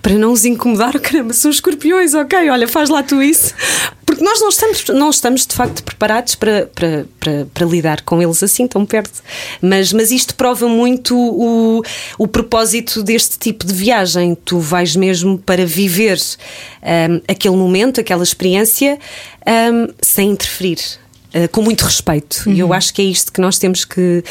para 0.00 0.14
não 0.14 0.32
os 0.32 0.44
incomodar. 0.44 0.98
Caramba, 1.00 1.34
são 1.34 1.50
escorpiões, 1.50 2.14
ok, 2.14 2.48
olha, 2.48 2.66
faz 2.66 2.88
lá 2.88 3.02
tu 3.02 3.22
isso. 3.22 3.54
Porque 4.06 4.22
nós 4.24 4.40
não 4.40 4.48
estamos, 4.48 4.84
não 4.88 5.10
estamos 5.10 5.46
de 5.46 5.54
facto 5.54 5.82
preparados 5.82 6.34
para, 6.34 6.66
para, 6.74 7.06
para, 7.18 7.46
para 7.52 7.66
lidar 7.66 8.02
com 8.02 8.22
eles 8.22 8.42
assim 8.42 8.66
tão 8.66 8.86
perto. 8.86 9.22
Mas, 9.60 9.92
mas 9.92 10.10
isto 10.10 10.34
prova 10.34 10.68
muito 10.68 11.16
o, 11.16 11.82
o 12.18 12.28
propósito 12.28 13.02
deste 13.02 13.38
tipo 13.38 13.66
de 13.66 13.74
viagem. 13.74 14.34
Tu 14.34 14.58
vais 14.58 14.96
mesmo 14.96 15.38
para 15.38 15.66
viver 15.66 16.18
um, 16.82 17.20
aquele 17.28 17.56
momento, 17.56 18.00
aquela 18.00 18.22
experiência, 18.22 18.98
um, 19.46 19.92
sem 20.00 20.30
interferir. 20.30 21.01
Uh, 21.34 21.48
com 21.50 21.62
muito 21.62 21.82
respeito. 21.82 22.42
Uhum. 22.46 22.52
E 22.52 22.60
eu 22.60 22.72
acho 22.72 22.92
que 22.92 23.00
é 23.00 23.04
isto 23.06 23.32
que 23.32 23.40
nós 23.40 23.58
temos 23.58 23.84
que, 23.84 24.22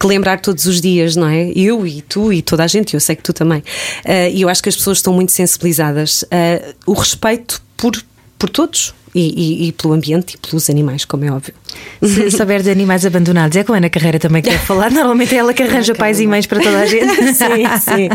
que, 0.00 0.06
lembrar 0.06 0.40
todos 0.40 0.64
os 0.64 0.80
dias, 0.80 1.14
não 1.14 1.28
é? 1.28 1.52
Eu 1.54 1.86
e 1.86 2.00
tu 2.00 2.32
e 2.32 2.40
toda 2.40 2.64
a 2.64 2.66
gente, 2.66 2.94
eu 2.94 3.00
sei 3.00 3.14
que 3.14 3.22
tu 3.22 3.32
também. 3.32 3.60
Uh, 3.60 4.32
e 4.32 4.42
eu 4.42 4.48
acho 4.48 4.62
que 4.62 4.68
as 4.68 4.76
pessoas 4.76 4.98
estão 4.98 5.12
muito 5.12 5.32
sensibilizadas. 5.32 6.22
Uh, 6.22 6.74
o 6.86 6.94
respeito 6.94 7.62
por, 7.76 7.92
por 8.38 8.48
todos 8.48 8.94
e, 9.14 9.20
e, 9.20 9.68
e, 9.68 9.72
pelo 9.72 9.94
ambiente 9.94 10.34
e 10.34 10.38
pelos 10.38 10.68
animais, 10.68 11.04
como 11.04 11.24
é 11.24 11.30
óbvio. 11.30 11.54
Se 12.02 12.30
souber 12.30 12.62
de 12.62 12.70
animais 12.70 13.06
abandonados, 13.06 13.56
é 13.56 13.64
com 13.64 13.72
a 13.72 13.76
Ana 13.76 13.88
Carreira 13.88 14.18
também 14.18 14.42
quer 14.42 14.58
falar. 14.60 14.90
Normalmente 14.90 15.34
é 15.34 15.38
ela 15.38 15.54
que 15.54 15.62
arranja 15.62 15.94
pais 15.94 16.20
e 16.20 16.26
mães 16.26 16.46
para 16.46 16.60
toda 16.60 16.78
a 16.78 16.86
gente. 16.86 17.14
sim, 17.34 17.64
sim. 17.80 18.08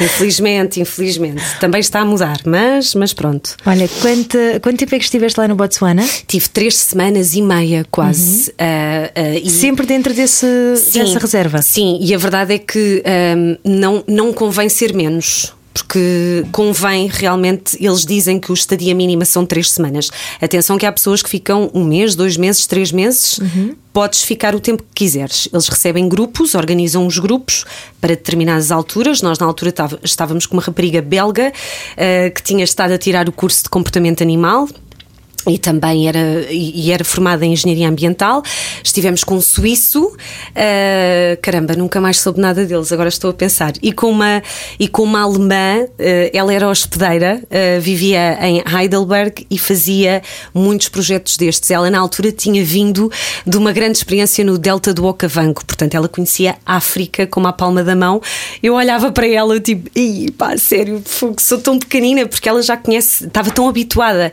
Infelizmente, 0.00 0.80
infelizmente. 0.80 1.42
Também 1.60 1.80
está 1.80 2.00
a 2.00 2.04
mudar, 2.04 2.38
mas, 2.44 2.94
mas 2.94 3.12
pronto. 3.12 3.56
Olha, 3.64 3.88
quanto, 4.00 4.38
quanto 4.60 4.78
tempo 4.78 4.94
é 4.94 4.98
que 4.98 5.04
estiveste 5.04 5.38
lá 5.38 5.46
no 5.46 5.54
Botsuana? 5.54 6.04
Tive 6.26 6.48
três 6.48 6.76
semanas 6.76 7.34
e 7.34 7.42
meia, 7.42 7.86
quase. 7.90 8.50
Uhum. 8.50 8.56
Uh, 8.58 9.36
uh, 9.36 9.46
e... 9.46 9.50
Sempre 9.50 9.86
dentro 9.86 10.12
desse, 10.12 10.46
sim, 10.76 11.00
dessa 11.00 11.18
reserva? 11.18 11.62
Sim, 11.62 11.98
e 12.00 12.14
a 12.14 12.18
verdade 12.18 12.54
é 12.54 12.58
que 12.58 13.02
um, 13.36 13.56
não, 13.64 14.04
não 14.06 14.32
convém 14.32 14.68
ser 14.68 14.94
menos 14.94 15.52
porque 15.82 16.44
convém 16.52 17.08
realmente, 17.08 17.76
eles 17.82 18.04
dizem 18.04 18.38
que 18.38 18.50
o 18.50 18.54
estadia 18.54 18.94
mínima 18.94 19.24
são 19.24 19.46
três 19.46 19.70
semanas. 19.70 20.10
Atenção 20.40 20.76
que 20.76 20.84
há 20.84 20.92
pessoas 20.92 21.22
que 21.22 21.28
ficam 21.30 21.70
um 21.72 21.84
mês, 21.84 22.14
dois 22.14 22.36
meses, 22.36 22.66
três 22.66 22.92
meses, 22.92 23.38
uhum. 23.38 23.74
podes 23.92 24.22
ficar 24.22 24.54
o 24.54 24.60
tempo 24.60 24.82
que 24.82 25.04
quiseres. 25.04 25.48
Eles 25.52 25.68
recebem 25.68 26.08
grupos, 26.08 26.54
organizam 26.54 27.06
os 27.06 27.18
grupos 27.18 27.64
para 28.00 28.10
determinadas 28.10 28.70
alturas. 28.70 29.22
Nós, 29.22 29.38
na 29.38 29.46
altura, 29.46 29.72
estávamos 30.02 30.46
com 30.46 30.56
uma 30.56 30.62
rapariga 30.62 31.00
belga 31.00 31.52
uh, 31.52 32.34
que 32.34 32.42
tinha 32.42 32.64
estado 32.64 32.92
a 32.92 32.98
tirar 32.98 33.28
o 33.28 33.32
curso 33.32 33.62
de 33.62 33.68
comportamento 33.68 34.22
animal 34.22 34.68
e 35.46 35.58
também 35.58 36.08
era, 36.08 36.46
e 36.50 36.90
era 36.90 37.04
formada 37.04 37.44
em 37.44 37.52
engenharia 37.52 37.88
ambiental. 37.88 38.42
Estivemos 38.82 39.24
com 39.24 39.36
um 39.36 39.40
suíço, 39.40 40.06
uh, 40.06 40.16
caramba, 41.40 41.74
nunca 41.74 42.00
mais 42.00 42.20
soube 42.20 42.40
nada 42.40 42.64
deles, 42.64 42.92
agora 42.92 43.08
estou 43.08 43.30
a 43.30 43.34
pensar. 43.34 43.72
E 43.82 43.92
com 43.92 44.10
uma, 44.10 44.42
e 44.78 44.88
com 44.88 45.02
uma 45.02 45.22
alemã, 45.22 45.84
uh, 45.84 46.30
ela 46.32 46.52
era 46.52 46.68
hospedeira, 46.68 47.42
uh, 47.44 47.80
vivia 47.80 48.38
em 48.42 48.62
Heidelberg 48.66 49.46
e 49.50 49.58
fazia 49.58 50.22
muitos 50.52 50.88
projetos 50.88 51.36
destes. 51.36 51.70
Ela, 51.70 51.90
na 51.90 51.98
altura, 51.98 52.32
tinha 52.32 52.64
vindo 52.64 53.10
de 53.46 53.56
uma 53.56 53.72
grande 53.72 53.98
experiência 53.98 54.44
no 54.44 54.58
Delta 54.58 54.92
do 54.92 55.06
Okavango, 55.06 55.64
portanto, 55.64 55.94
ela 55.94 56.08
conhecia 56.08 56.56
a 56.66 56.76
África 56.76 57.26
como 57.26 57.46
a 57.46 57.52
palma 57.52 57.82
da 57.82 57.96
mão. 57.96 58.20
Eu 58.62 58.74
olhava 58.74 59.10
para 59.10 59.26
ela, 59.26 59.58
tipo, 59.60 59.88
pá, 60.36 60.56
sério, 60.56 61.02
sou 61.38 61.58
tão 61.58 61.78
pequenina, 61.78 62.26
porque 62.26 62.48
ela 62.48 62.62
já 62.62 62.76
conhece, 62.76 63.26
estava 63.26 63.50
tão 63.50 63.68
habituada. 63.68 64.32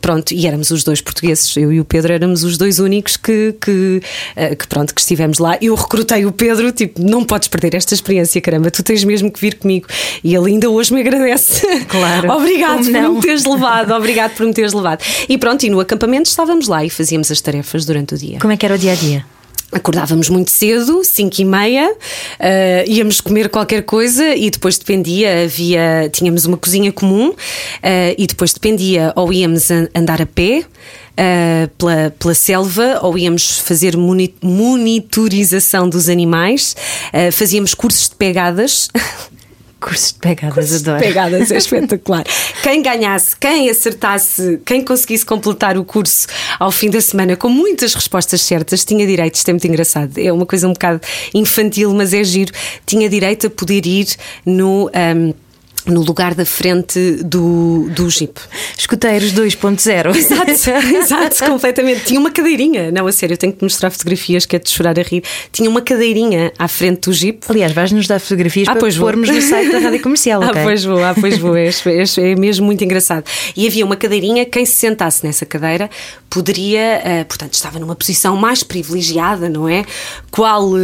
pronto 0.00 0.09
pronto, 0.10 0.32
e 0.32 0.44
éramos 0.44 0.72
os 0.72 0.82
dois 0.82 1.00
portugueses, 1.00 1.56
eu 1.56 1.72
e 1.72 1.78
o 1.78 1.84
Pedro 1.84 2.12
éramos 2.12 2.42
os 2.42 2.58
dois 2.58 2.80
únicos 2.80 3.16
que, 3.16 3.54
que, 3.60 4.02
eh, 4.34 4.56
que 4.56 4.66
pronto, 4.66 4.92
que 4.92 5.00
estivemos 5.00 5.38
lá. 5.38 5.56
Eu 5.62 5.76
recrutei 5.76 6.26
o 6.26 6.32
Pedro, 6.32 6.72
tipo, 6.72 7.00
não 7.00 7.24
podes 7.24 7.46
perder 7.46 7.76
esta 7.76 7.94
experiência, 7.94 8.40
caramba, 8.40 8.72
tu 8.72 8.82
tens 8.82 9.04
mesmo 9.04 9.30
que 9.30 9.40
vir 9.40 9.54
comigo. 9.54 9.86
E 10.24 10.34
ele 10.34 10.50
ainda 10.50 10.68
hoje 10.68 10.92
me 10.92 11.00
agradece. 11.00 11.64
Claro. 11.86 12.32
obrigado 12.34 12.84
por 12.84 13.14
me 13.14 13.20
teres 13.20 13.44
levado, 13.44 13.94
obrigado 13.94 14.34
por 14.34 14.46
me 14.46 14.52
teres 14.52 14.72
levado. 14.72 15.04
E 15.28 15.38
pronto, 15.38 15.62
e 15.62 15.70
no 15.70 15.78
acampamento 15.78 16.28
estávamos 16.28 16.66
lá 16.66 16.84
e 16.84 16.90
fazíamos 16.90 17.30
as 17.30 17.40
tarefas 17.40 17.84
durante 17.84 18.14
o 18.14 18.18
dia. 18.18 18.40
Como 18.40 18.52
é 18.52 18.56
que 18.56 18.66
era 18.66 18.74
o 18.74 18.78
dia 18.78 18.92
a 18.92 18.96
dia? 18.96 19.24
Acordávamos 19.72 20.28
muito 20.28 20.50
cedo, 20.50 21.04
5 21.04 21.40
e 21.40 21.44
meia, 21.44 21.92
uh, 21.92 22.90
íamos 22.90 23.20
comer 23.20 23.48
qualquer 23.48 23.84
coisa 23.84 24.34
e 24.34 24.50
depois 24.50 24.76
dependia, 24.76 25.44
havia, 25.44 26.10
tínhamos 26.12 26.44
uma 26.44 26.56
cozinha 26.56 26.90
comum 26.90 27.28
uh, 27.28 27.34
e 28.18 28.26
depois 28.26 28.52
dependia 28.52 29.12
ou 29.14 29.32
íamos 29.32 29.70
andar 29.94 30.20
a 30.20 30.26
pé 30.26 30.64
uh, 30.64 31.68
pela, 31.78 32.12
pela 32.18 32.34
selva 32.34 32.98
ou 33.02 33.16
íamos 33.16 33.58
fazer 33.58 33.96
monitorização 33.96 35.88
dos 35.88 36.08
animais, 36.08 36.74
fazíamos 37.32 37.72
cursos 37.72 38.08
de 38.08 38.16
pegadas. 38.16 38.88
Cursos 39.80 40.12
de 40.12 40.18
pegadas, 40.18 40.54
Cursos 40.54 40.82
adoro. 40.82 40.98
De 40.98 41.06
pegadas, 41.06 41.50
é 41.50 41.56
espetacular. 41.56 42.24
quem 42.62 42.82
ganhasse, 42.82 43.34
quem 43.36 43.70
acertasse, 43.70 44.60
quem 44.64 44.84
conseguisse 44.84 45.24
completar 45.24 45.78
o 45.78 45.84
curso 45.84 46.26
ao 46.58 46.70
fim 46.70 46.90
da 46.90 47.00
semana 47.00 47.34
com 47.36 47.48
muitas 47.48 47.94
respostas 47.94 48.42
certas, 48.42 48.84
tinha 48.84 49.06
direito, 49.06 49.36
isto 49.36 49.48
é 49.48 49.52
muito 49.52 49.66
engraçado, 49.66 50.18
é 50.18 50.30
uma 50.32 50.44
coisa 50.44 50.68
um 50.68 50.72
bocado 50.72 51.00
infantil, 51.34 51.94
mas 51.94 52.12
é 52.12 52.22
giro, 52.22 52.52
tinha 52.84 53.08
direito 53.08 53.46
a 53.46 53.50
poder 53.50 53.86
ir 53.86 54.08
no. 54.44 54.90
Um, 54.94 55.34
no 55.86 56.02
lugar 56.02 56.34
da 56.34 56.44
frente 56.44 57.16
do, 57.24 57.88
do 57.90 58.08
Jeep. 58.10 58.38
Escuteiros 58.76 59.32
2.0. 59.32 60.14
Exato, 60.16 60.50
exato, 60.96 61.44
completamente. 61.44 62.04
Tinha 62.04 62.20
uma 62.20 62.30
cadeirinha, 62.30 62.90
não, 62.90 63.06
a 63.06 63.12
sério, 63.12 63.34
eu 63.34 63.38
tenho 63.38 63.52
que 63.52 63.62
mostrar 63.62 63.90
fotografias 63.90 64.46
que 64.46 64.56
é 64.56 64.58
de 64.58 64.70
chorar 64.70 64.98
a 64.98 65.02
rir. 65.02 65.22
Tinha 65.52 65.68
uma 65.68 65.80
cadeirinha 65.80 66.52
à 66.58 66.68
frente 66.68 67.08
do 67.08 67.12
Jeep. 67.12 67.44
Aliás, 67.48 67.72
vais-nos 67.72 68.06
dar 68.06 68.20
fotografias 68.20 68.68
ah, 68.68 68.72
para 68.72 68.80
pois 68.80 68.96
pormos 68.96 69.28
no 69.28 69.40
site 69.40 69.70
da 69.70 69.78
Rádio 69.78 70.02
Comercial, 70.02 70.42
Ah, 70.50 70.50
pois 70.62 70.84
vou, 70.84 71.02
ah, 71.02 71.14
pois 71.18 71.38
vou, 71.38 71.56
é, 71.56 71.68
é, 71.68 72.30
é, 72.30 72.34
mesmo 72.34 72.66
muito 72.66 72.82
engraçado. 72.82 73.24
E 73.56 73.66
havia 73.66 73.84
uma 73.84 73.96
cadeirinha, 73.96 74.44
quem 74.44 74.64
se 74.64 74.74
sentasse 74.74 75.24
nessa 75.24 75.46
cadeira 75.46 75.90
poderia, 76.28 77.02
uh, 77.04 77.24
portanto, 77.24 77.54
estava 77.54 77.78
numa 77.78 77.96
posição 77.96 78.36
mais 78.36 78.62
privilegiada, 78.62 79.48
não 79.48 79.68
é? 79.68 79.84
Qual 80.30 80.68
uh, 80.68 80.78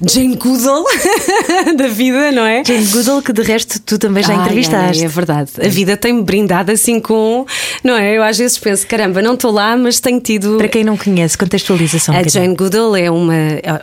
Jane 0.00 0.36
Goodall 0.36 0.84
da 1.76 1.88
vida, 1.88 2.32
não 2.32 2.44
é? 2.44 2.64
Jane 2.64 2.86
Goodall, 2.86 3.22
que 3.22 3.32
de 3.32 3.42
resto 3.42 3.80
tu 3.80 3.98
também 3.98 4.22
já 4.22 4.34
entrevistaste. 4.34 5.02
É, 5.02 5.06
é 5.06 5.08
verdade. 5.08 5.50
A 5.62 5.68
vida 5.68 5.96
tem-me 5.96 6.22
brindado 6.22 6.72
assim 6.72 7.00
com. 7.00 7.46
Não 7.82 7.96
é? 7.96 8.16
Eu 8.16 8.22
às 8.22 8.38
vezes 8.38 8.58
penso, 8.58 8.86
caramba, 8.86 9.22
não 9.22 9.34
estou 9.34 9.50
lá, 9.50 9.76
mas 9.76 10.00
tenho 10.00 10.20
tido. 10.20 10.56
Para 10.58 10.68
quem 10.68 10.84
não 10.84 10.96
conhece, 10.96 11.36
contextualização. 11.36 12.14
A 12.14 12.22
Jane 12.22 12.54
Goodall 12.54 12.96
é 12.96 13.10
uma, 13.10 13.34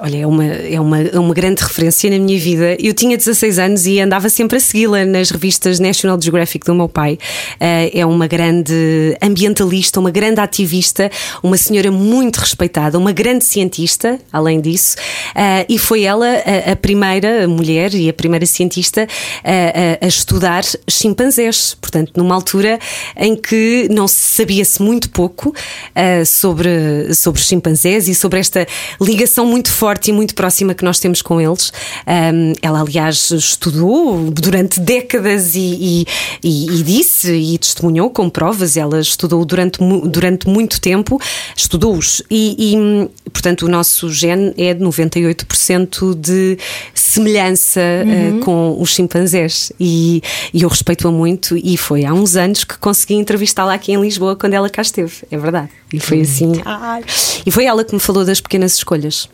olha, 0.02 0.18
é 0.18 0.28
uma, 0.28 0.46
é 0.46 0.80
uma, 0.80 1.02
é 1.02 1.20
uma 1.20 1.34
grande 1.34 1.64
referência 1.64 2.10
na 2.10 2.20
minha 2.20 2.40
vida. 2.40 2.76
Eu 2.80 2.94
tinha 2.94 3.18
16 3.18 3.60
anos 3.60 3.86
e 3.86 4.00
andava 4.00 4.30
sempre 4.30 4.58
a 4.58 4.60
segui-la 4.60 5.06
nas 5.06 5.30
revistas 5.30 5.80
National 5.80 6.20
Geographic 6.22 6.66
do 6.66 6.76
meu 6.76 6.90
pai. 6.90 7.18
Uh, 7.56 7.92
é 7.94 8.06
uma 8.06 8.28
grande 8.28 9.18
ambientalista, 9.22 10.00
uma 10.00 10.12
grande 10.12 10.40
ativista, 10.40 11.10
uma 11.42 11.58
senhora 11.58 11.92
muito 11.92 12.38
respeitada, 12.38 12.98
uma 12.98 13.12
grande 13.12 13.46
cientista, 13.46 14.20
além 14.32 14.60
disso, 14.60 14.96
uh, 15.36 15.66
e 15.68 15.78
foi 15.78 16.01
ela 16.04 16.28
a, 16.28 16.72
a, 16.72 16.76
primeira 16.76 17.48
mulher 17.48 17.94
e 17.94 18.10
a 18.10 18.14
primeira 18.14 18.46
cientista 18.46 19.08
a, 19.44 20.06
a 20.06 20.08
estudar 20.08 20.64
chimpanzés. 20.90 21.76
Portanto, 21.80 22.14
numa 22.16 22.36
altura 22.36 22.80
em 23.16 23.36
que 23.36 23.88
não 23.92 24.08
sabia-se 24.08 24.82
muito 24.82 25.10
pouco 25.10 25.50
uh, 25.50 26.26
sobre, 26.26 27.14
sobre 27.14 27.42
chimpanzés 27.42 28.08
e 28.08 28.16
sobre 28.16 28.40
esta 28.40 28.66
ligação 29.00 29.46
muito 29.46 29.72
forte 29.72 30.10
e 30.10 30.14
muito 30.14 30.36
próxima 30.36 30.74
que 30.74 30.84
nós 30.84 31.00
temos 31.00 31.22
com 31.22 31.40
eles. 31.40 31.72
Um, 32.08 32.54
ela, 32.62 32.82
aliás, 32.82 33.32
estudou 33.32 34.32
durante 34.32 34.80
décadas 34.80 35.56
e, 35.56 35.60
e, 35.60 36.06
e, 36.44 36.80
e, 36.80 36.84
disse 36.84 37.32
e 37.32 37.58
testemunhou 37.58 38.10
com 38.10 38.30
provas. 38.30 38.78
Ela 38.78 39.00
estudou 39.00 39.44
durante, 39.46 39.80
durante 40.06 40.48
muito 40.48 40.80
tempo, 40.80 41.20
estudou-os. 41.56 42.22
E, 42.30 42.74
e, 42.74 43.30
portanto, 43.32 43.64
o 43.64 43.70
nosso 43.70 44.10
gene 44.10 44.54
é 44.58 44.74
de 44.74 44.84
98% 44.84 45.91
de 46.16 46.58
semelhança 46.94 47.82
ah, 47.82 48.06
uhum. 48.06 48.38
uh, 48.38 48.40
com 48.42 48.78
os 48.80 48.90
chimpanzés. 48.90 49.72
E 49.80 50.22
e, 50.54 50.64
eu 50.64 50.70
respeito-a 50.70 51.12
muito. 51.12 51.58
E 51.58 51.78
foi 51.78 52.06
há 52.06 52.14
uns 52.14 52.36
anos 52.36 52.64
que 52.64 52.78
consegui 52.78 53.16
entrevistá-la 53.16 53.74
aqui 53.74 53.92
em 53.92 54.02
Lisboa 54.02 54.36
quando 54.36 54.54
ela 54.54 54.70
cá 54.70 54.82
esteve, 54.82 55.14
é 55.30 55.38
verdade. 55.38 55.70
E 55.94 56.00
foi 56.00 56.22
assim. 56.22 56.54
Ai. 56.66 57.04
E 57.46 57.52
foi 57.52 57.66
ela 57.66 57.84
que 57.84 57.94
me 57.94 58.00
falou 58.00 58.26
das 58.26 58.42
pequenas 58.42 58.76
escolhas. 58.76 59.30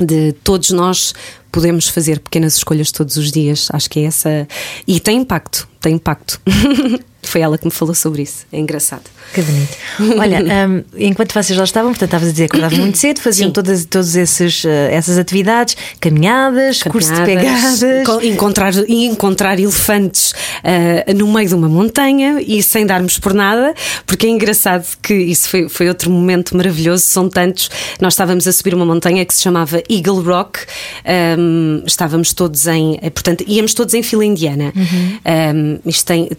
De 0.00 0.32
todos 0.44 0.70
nós 0.70 1.12
podemos 1.50 1.88
fazer 1.88 2.20
pequenas 2.20 2.56
escolhas 2.56 2.92
todos 2.92 3.16
os 3.16 3.32
dias. 3.32 3.68
Acho 3.72 3.90
que 3.90 4.00
é 4.00 4.04
essa. 4.04 4.48
E 4.86 5.00
tem 5.00 5.18
impacto, 5.18 5.68
tem 5.80 5.94
impacto. 5.94 6.40
Foi 7.28 7.42
ela 7.42 7.58
que 7.58 7.66
me 7.66 7.70
falou 7.70 7.94
sobre 7.94 8.22
isso. 8.22 8.46
É 8.50 8.58
engraçado. 8.58 9.02
Que 9.34 9.42
bonito. 9.42 9.76
Olha, 10.18 10.38
um, 10.68 10.82
enquanto 10.96 11.34
vocês 11.34 11.56
lá 11.58 11.64
estavam, 11.64 11.90
portanto, 11.90 12.08
estavas 12.08 12.28
a 12.28 12.32
dizer 12.32 12.48
que 12.48 12.56
acordavam 12.56 12.78
muito 12.78 12.96
cedo, 12.98 13.20
faziam 13.20 13.48
Sim. 13.48 13.52
todas, 13.52 13.84
todas 13.84 14.16
esses, 14.16 14.64
uh, 14.64 14.68
essas 14.90 15.18
atividades, 15.18 15.76
caminhadas, 16.00 16.82
caminhadas 16.82 16.82
curso 16.82 17.14
de 17.14 17.22
pegadas. 17.22 17.82
Encontrar, 18.24 18.72
encontrar 18.88 19.60
elefantes 19.60 20.32
uh, 20.32 21.14
no 21.14 21.30
meio 21.32 21.48
de 21.48 21.54
uma 21.54 21.68
montanha 21.68 22.40
e 22.40 22.62
sem 22.62 22.86
darmos 22.86 23.18
por 23.18 23.34
nada, 23.34 23.74
porque 24.06 24.26
é 24.26 24.30
engraçado 24.30 24.86
que 25.02 25.14
isso 25.14 25.48
foi, 25.48 25.68
foi 25.68 25.88
outro 25.88 26.10
momento 26.10 26.56
maravilhoso. 26.56 27.04
São 27.04 27.28
tantos. 27.28 27.70
Nós 28.00 28.14
estávamos 28.14 28.46
a 28.46 28.52
subir 28.52 28.74
uma 28.74 28.86
montanha 28.86 29.24
que 29.24 29.34
se 29.34 29.42
chamava 29.42 29.82
Eagle 29.90 30.22
Rock. 30.22 30.60
Um, 31.38 31.82
estávamos 31.86 32.32
todos 32.32 32.66
em. 32.66 32.98
Portanto, 33.12 33.44
íamos 33.46 33.74
todos 33.74 33.92
em 33.94 34.02
fila 34.02 34.24
indiana. 34.24 34.72
Uhum. 34.74 35.78
Um, 35.84 35.88
isto 35.88 36.06
tem 36.06 36.30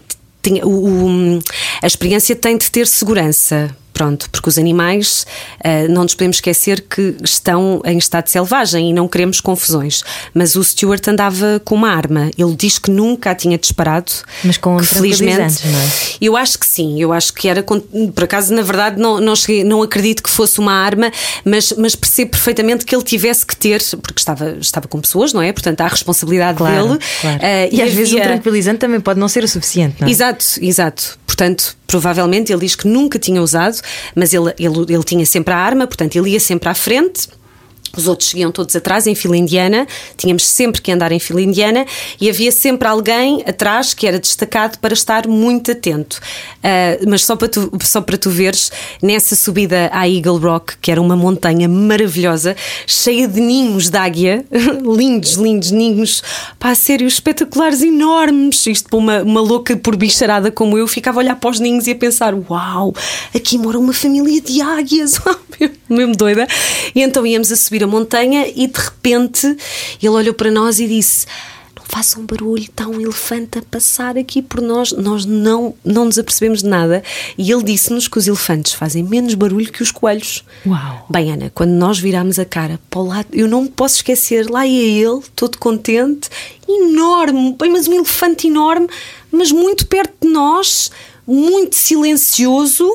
tinha, 0.42 0.66
o, 0.66 1.36
o, 1.36 1.38
a 1.82 1.86
experiência 1.86 2.34
tem 2.34 2.56
de 2.56 2.70
ter 2.70 2.86
segurança. 2.86 3.74
Pronto, 4.00 4.30
porque 4.30 4.48
os 4.48 4.56
animais, 4.56 5.26
uh, 5.58 5.92
não 5.92 6.04
nos 6.04 6.14
podemos 6.14 6.38
esquecer 6.38 6.80
que 6.88 7.16
estão 7.22 7.82
em 7.84 7.98
estado 7.98 8.28
selvagem 8.28 8.88
e 8.88 8.92
não 8.94 9.06
queremos 9.06 9.42
confusões. 9.42 10.02
Mas 10.32 10.56
o 10.56 10.64
Stuart 10.64 11.06
andava 11.06 11.60
com 11.66 11.74
uma 11.74 11.90
arma. 11.90 12.30
Ele 12.38 12.56
diz 12.56 12.78
que 12.78 12.90
nunca 12.90 13.32
a 13.32 13.34
tinha 13.34 13.58
disparado. 13.58 14.10
Mas 14.42 14.56
com 14.56 14.78
que, 14.78 14.86
felizmente, 14.86 15.68
não 15.68 15.78
é? 15.78 15.88
Eu 16.18 16.34
acho 16.34 16.58
que 16.58 16.64
sim. 16.64 16.98
Eu 16.98 17.12
acho 17.12 17.34
que 17.34 17.46
era. 17.46 17.62
Por 17.62 18.24
acaso, 18.24 18.54
na 18.54 18.62
verdade, 18.62 18.98
não, 18.98 19.20
não, 19.20 19.36
cheguei, 19.36 19.64
não 19.64 19.82
acredito 19.82 20.22
que 20.22 20.30
fosse 20.30 20.58
uma 20.60 20.72
arma, 20.72 21.12
mas, 21.44 21.74
mas 21.76 21.94
percebo 21.94 22.30
perfeitamente 22.30 22.86
que 22.86 22.96
ele 22.96 23.04
tivesse 23.04 23.44
que 23.44 23.54
ter, 23.54 23.82
porque 24.00 24.18
estava, 24.18 24.56
estava 24.58 24.88
com 24.88 24.98
pessoas, 24.98 25.34
não 25.34 25.42
é? 25.42 25.52
Portanto, 25.52 25.78
há 25.82 25.84
a 25.84 25.88
responsabilidade 25.88 26.56
claro, 26.56 26.88
dele. 26.88 27.00
Claro. 27.20 27.36
Uh, 27.36 27.44
e, 27.70 27.76
e 27.76 27.82
às 27.82 27.88
havia... 27.88 27.96
vezes 27.96 28.14
um 28.14 28.20
tranquilizante 28.22 28.78
também 28.78 28.98
pode 28.98 29.20
não 29.20 29.28
ser 29.28 29.44
o 29.44 29.48
suficiente, 29.48 29.96
não 30.00 30.08
é? 30.08 30.10
Exato, 30.10 30.46
exato. 30.62 31.18
Portanto, 31.26 31.76
provavelmente 31.90 32.52
ele 32.52 32.60
diz 32.60 32.76
que 32.76 32.86
nunca 32.86 33.18
tinha 33.18 33.42
usado, 33.42 33.80
mas 34.14 34.32
ele, 34.32 34.54
ele, 34.58 34.94
ele 34.94 35.02
tinha 35.02 35.26
sempre 35.26 35.52
a 35.52 35.56
arma, 35.56 35.86
portanto, 35.88 36.14
ele 36.14 36.30
ia 36.30 36.40
sempre 36.40 36.68
à 36.68 36.74
frente 36.74 37.28
os 37.96 38.06
outros 38.06 38.30
seguiam 38.30 38.52
todos 38.52 38.74
atrás 38.76 39.06
em 39.06 39.14
fila 39.14 39.36
indiana, 39.36 39.86
tínhamos 40.16 40.46
sempre 40.46 40.80
que 40.80 40.92
andar 40.92 41.12
em 41.12 41.18
fila 41.18 41.40
indiana 41.40 41.84
e 42.20 42.28
havia 42.28 42.52
sempre 42.52 42.86
alguém 42.86 43.42
atrás 43.46 43.94
que 43.94 44.06
era 44.06 44.18
destacado 44.18 44.78
para 44.78 44.94
estar 44.94 45.26
muito 45.26 45.72
atento. 45.72 46.20
Uh, 46.58 47.08
mas 47.08 47.24
só 47.24 47.36
para, 47.36 47.48
tu, 47.48 47.70
só 47.82 48.00
para 48.00 48.16
tu 48.16 48.30
veres, 48.30 48.70
nessa 49.02 49.34
subida 49.34 49.90
à 49.92 50.08
Eagle 50.08 50.38
Rock, 50.38 50.76
que 50.78 50.90
era 50.90 51.00
uma 51.00 51.16
montanha 51.16 51.68
maravilhosa, 51.68 52.56
cheia 52.86 53.26
de 53.26 53.40
ninhos 53.40 53.88
de 53.88 53.98
águia, 53.98 54.44
lindos, 54.84 55.34
lindos 55.34 55.70
ninhos, 55.70 56.22
pá, 56.58 56.74
sério, 56.74 57.06
espetaculares, 57.06 57.82
enormes. 57.82 58.66
Isto 58.66 58.88
para 58.88 58.98
uma, 58.98 59.22
uma 59.22 59.40
louca 59.40 59.76
por 59.76 59.96
bicharada 59.96 60.50
como 60.50 60.78
eu, 60.78 60.86
ficava 60.86 61.20
a 61.20 61.22
olhar 61.22 61.36
para 61.36 61.50
os 61.50 61.60
ninhos 61.60 61.86
e 61.86 61.92
a 61.92 61.96
pensar: 61.96 62.34
uau, 62.34 62.94
aqui 63.34 63.58
mora 63.58 63.78
uma 63.78 63.92
família 63.92 64.40
de 64.40 64.60
águias, 64.60 65.20
mesmo 65.96 66.16
doida. 66.16 66.46
E 66.94 67.02
então 67.02 67.26
íamos 67.26 67.50
a 67.50 67.56
subir 67.56 67.82
a 67.82 67.86
montanha 67.86 68.46
e 68.48 68.66
de 68.66 68.80
repente 68.80 69.46
ele 70.00 70.08
olhou 70.08 70.34
para 70.34 70.50
nós 70.50 70.78
e 70.78 70.86
disse: 70.86 71.26
Não 71.76 71.84
façam 71.84 72.24
barulho, 72.24 72.62
está 72.62 72.86
um 72.86 73.00
elefante 73.00 73.58
a 73.58 73.62
passar 73.62 74.16
aqui 74.16 74.40
por 74.40 74.60
nós. 74.60 74.92
Nós 74.92 75.24
não, 75.24 75.74
não 75.84 76.04
nos 76.04 76.18
apercebemos 76.18 76.62
de 76.62 76.68
nada. 76.68 77.02
E 77.36 77.50
ele 77.50 77.64
disse-nos 77.64 78.06
que 78.06 78.18
os 78.18 78.28
elefantes 78.28 78.72
fazem 78.72 79.02
menos 79.02 79.34
barulho 79.34 79.72
que 79.72 79.82
os 79.82 79.90
coelhos. 79.90 80.44
Uau! 80.64 81.06
Bem, 81.10 81.32
Ana, 81.32 81.50
quando 81.52 81.72
nós 81.72 81.98
virámos 81.98 82.38
a 82.38 82.44
cara 82.44 82.78
para 82.88 83.00
o 83.00 83.06
lado, 83.06 83.28
eu 83.32 83.48
não 83.48 83.62
me 83.62 83.68
posso 83.68 83.96
esquecer, 83.96 84.48
lá 84.48 84.66
ia 84.66 85.06
ele, 85.08 85.22
todo 85.34 85.58
contente, 85.58 86.30
enorme, 86.68 87.56
bem, 87.58 87.70
mas 87.70 87.88
um 87.88 87.94
elefante 87.94 88.46
enorme, 88.46 88.88
mas 89.30 89.50
muito 89.50 89.86
perto 89.86 90.14
de 90.22 90.28
nós, 90.28 90.90
muito 91.26 91.74
silencioso 91.74 92.88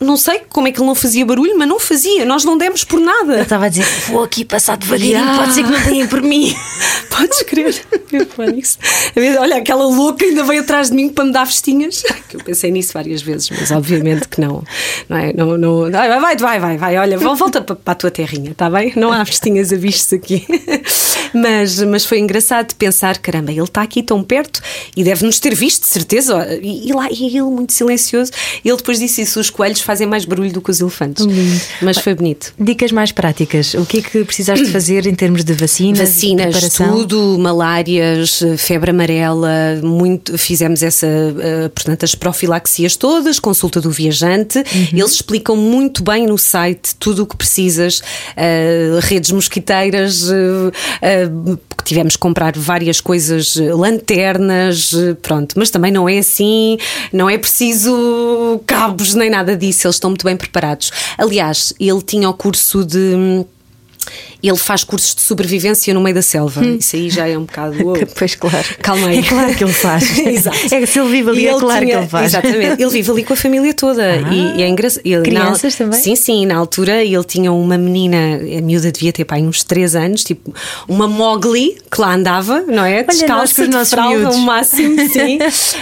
não 0.00 0.16
sei 0.16 0.40
como 0.48 0.66
é 0.66 0.72
que 0.72 0.80
ele 0.80 0.86
não 0.86 0.94
fazia 0.94 1.24
barulho, 1.26 1.56
mas 1.58 1.68
não 1.68 1.78
fazia, 1.78 2.24
nós 2.24 2.42
não 2.42 2.56
demos 2.56 2.84
por 2.84 2.98
nada. 2.98 3.34
Eu 3.34 3.42
estava 3.42 3.66
a 3.66 3.68
dizer, 3.68 3.84
vou 4.08 4.24
aqui 4.24 4.44
passar 4.44 4.76
devagarinho, 4.76 5.18
yeah. 5.18 5.38
pode 5.38 5.52
ser 5.52 5.62
que 5.62 5.70
não 5.70 5.82
tenham 5.82 6.08
por 6.08 6.22
mim. 6.22 6.54
Podes 7.10 7.42
crer. 7.42 7.74
Olha, 9.38 9.56
aquela 9.56 9.84
louca 9.84 10.24
ainda 10.24 10.42
veio 10.42 10.62
atrás 10.62 10.88
de 10.88 10.96
mim 10.96 11.10
para 11.10 11.24
me 11.24 11.32
dar 11.32 11.46
festinhas. 11.46 12.02
Eu 12.32 12.40
pensei 12.40 12.70
nisso 12.70 12.92
várias 12.94 13.20
vezes, 13.20 13.50
mas 13.50 13.70
obviamente 13.70 14.26
que 14.26 14.40
não. 14.40 14.64
Não 15.08 15.16
é? 15.16 15.32
Não, 15.34 15.58
não... 15.58 15.90
Vai, 15.90 16.20
vai, 16.20 16.36
vai, 16.36 16.60
vai, 16.60 16.78
vai. 16.78 16.98
Olha, 16.98 17.18
volta 17.18 17.60
para, 17.60 17.76
para 17.76 17.92
a 17.92 17.94
tua 17.94 18.10
terrinha, 18.10 18.52
está 18.52 18.70
bem? 18.70 18.92
Não 18.96 19.12
há 19.12 19.24
festinhas 19.24 19.72
a 19.72 19.76
vistos 19.76 20.12
aqui. 20.14 20.46
Mas, 21.32 21.80
mas 21.82 22.04
foi 22.04 22.18
engraçado 22.18 22.74
pensar, 22.74 23.18
caramba, 23.18 23.52
ele 23.52 23.62
está 23.62 23.82
aqui 23.82 24.02
tão 24.02 24.22
perto 24.22 24.60
e 24.96 25.04
deve-nos 25.04 25.38
ter 25.38 25.54
visto, 25.54 25.82
de 25.82 25.88
certeza. 25.88 26.58
E, 26.60 26.88
e 26.88 26.92
lá, 26.92 27.08
e 27.10 27.26
ele 27.26 27.42
muito 27.42 27.72
silencioso. 27.72 28.32
Ele 28.64 28.76
depois 28.76 28.98
disse 28.98 29.22
isso: 29.22 29.38
os 29.38 29.48
coelhos 29.48 29.80
fazem 29.90 30.06
mais 30.06 30.24
barulho 30.24 30.52
do 30.52 30.62
que 30.62 30.70
os 30.70 30.80
elefantes. 30.80 31.24
Lindo. 31.24 31.60
Mas 31.82 31.98
foi 31.98 32.14
bonito. 32.14 32.54
Dicas 32.56 32.92
mais 32.92 33.10
práticas. 33.10 33.74
O 33.74 33.84
que 33.84 33.98
é 33.98 34.02
que 34.02 34.24
precisaste 34.24 34.64
de 34.64 34.70
fazer 34.70 35.04
em 35.04 35.16
termos 35.16 35.42
de 35.42 35.52
vacinas? 35.52 35.98
Vacinas, 35.98 36.74
tudo, 36.74 37.36
malárias, 37.40 38.40
febre 38.56 38.92
amarela, 38.92 39.80
muito, 39.82 40.38
fizemos 40.38 40.84
essa, 40.84 41.08
uh, 41.08 41.68
portanto, 41.70 42.04
as 42.04 42.14
profilaxias 42.14 42.94
todas, 42.96 43.40
consulta 43.40 43.80
do 43.80 43.90
viajante. 43.90 44.58
Uhum. 44.58 44.88
Eles 44.92 45.10
explicam 45.10 45.56
muito 45.56 46.04
bem 46.04 46.24
no 46.24 46.38
site 46.38 46.94
tudo 46.94 47.24
o 47.24 47.26
que 47.26 47.36
precisas, 47.36 47.98
uh, 47.98 49.00
redes 49.00 49.32
mosquiteiras, 49.32 50.30
tivemos 51.84 52.14
que 52.14 52.20
comprar 52.20 52.56
várias 52.56 53.00
coisas, 53.00 53.56
lanternas, 53.56 54.92
pronto, 55.22 55.54
mas 55.58 55.70
também 55.70 55.92
não 55.92 56.08
é 56.08 56.18
assim, 56.18 56.78
não 57.12 57.28
é 57.28 57.38
preciso 57.38 58.60
cabos 58.66 59.14
nem 59.14 59.30
nada 59.30 59.56
disso, 59.56 59.86
eles 59.86 59.96
estão 59.96 60.10
muito 60.10 60.24
bem 60.24 60.36
preparados. 60.36 60.90
Aliás, 61.16 61.72
ele 61.78 62.02
tinha 62.02 62.28
o 62.28 62.34
curso 62.34 62.84
de 62.84 63.44
ele 64.48 64.56
faz 64.56 64.84
cursos 64.84 65.14
de 65.14 65.20
sobrevivência 65.20 65.92
no 65.92 66.00
meio 66.00 66.14
da 66.14 66.22
selva. 66.22 66.60
Hum. 66.60 66.76
Isso 66.80 66.96
aí 66.96 67.10
já 67.10 67.28
é 67.28 67.36
um 67.36 67.44
bocado. 67.44 67.76
Uou. 67.84 67.96
Pois 68.16 68.34
claro. 68.34 68.66
Calma 68.82 69.08
aí. 69.08 69.18
É 69.18 69.22
claro 69.22 69.54
que 69.54 69.64
ele 69.64 69.72
faz. 69.72 70.18
Exato. 70.18 70.74
É 70.74 70.80
que 70.80 70.86
se 70.86 70.98
ele 70.98 71.08
vive 71.10 71.30
ali, 71.30 71.46
é 71.46 71.50
ele 71.50 71.60
claro 71.60 71.80
tinha- 71.84 71.96
que 71.96 72.02
ele 72.02 72.08
faz. 72.08 72.26
Exatamente. 72.26 72.82
Ele 72.82 72.90
vive 72.90 73.10
ali 73.10 73.24
com 73.24 73.32
a 73.32 73.36
família 73.36 73.74
toda. 73.74 74.02
Ah. 74.02 74.32
e, 74.32 74.58
e 74.58 74.62
é 74.62 74.68
engraçado. 74.68 75.02
Crianças 75.22 75.78
na, 75.78 75.86
também? 75.86 76.00
Sim, 76.00 76.16
sim. 76.16 76.46
Na 76.46 76.56
altura 76.56 77.04
ele 77.04 77.24
tinha 77.24 77.52
uma 77.52 77.76
menina, 77.76 78.16
a 78.58 78.60
miúda 78.60 78.90
devia 78.90 79.12
ter 79.12 79.24
pai, 79.24 79.42
uns 79.42 79.62
3 79.64 79.94
anos, 79.96 80.24
tipo 80.24 80.54
uma 80.88 81.06
Mowgli 81.06 81.76
que 81.90 82.00
lá 82.00 82.14
andava, 82.14 82.62
não 82.62 82.84
é? 82.84 83.02
Descalça, 83.02 83.66
de 83.66 83.84
fralda, 83.86 84.30
o 84.30 84.38
máximo, 84.38 84.96
sim. 85.08 85.38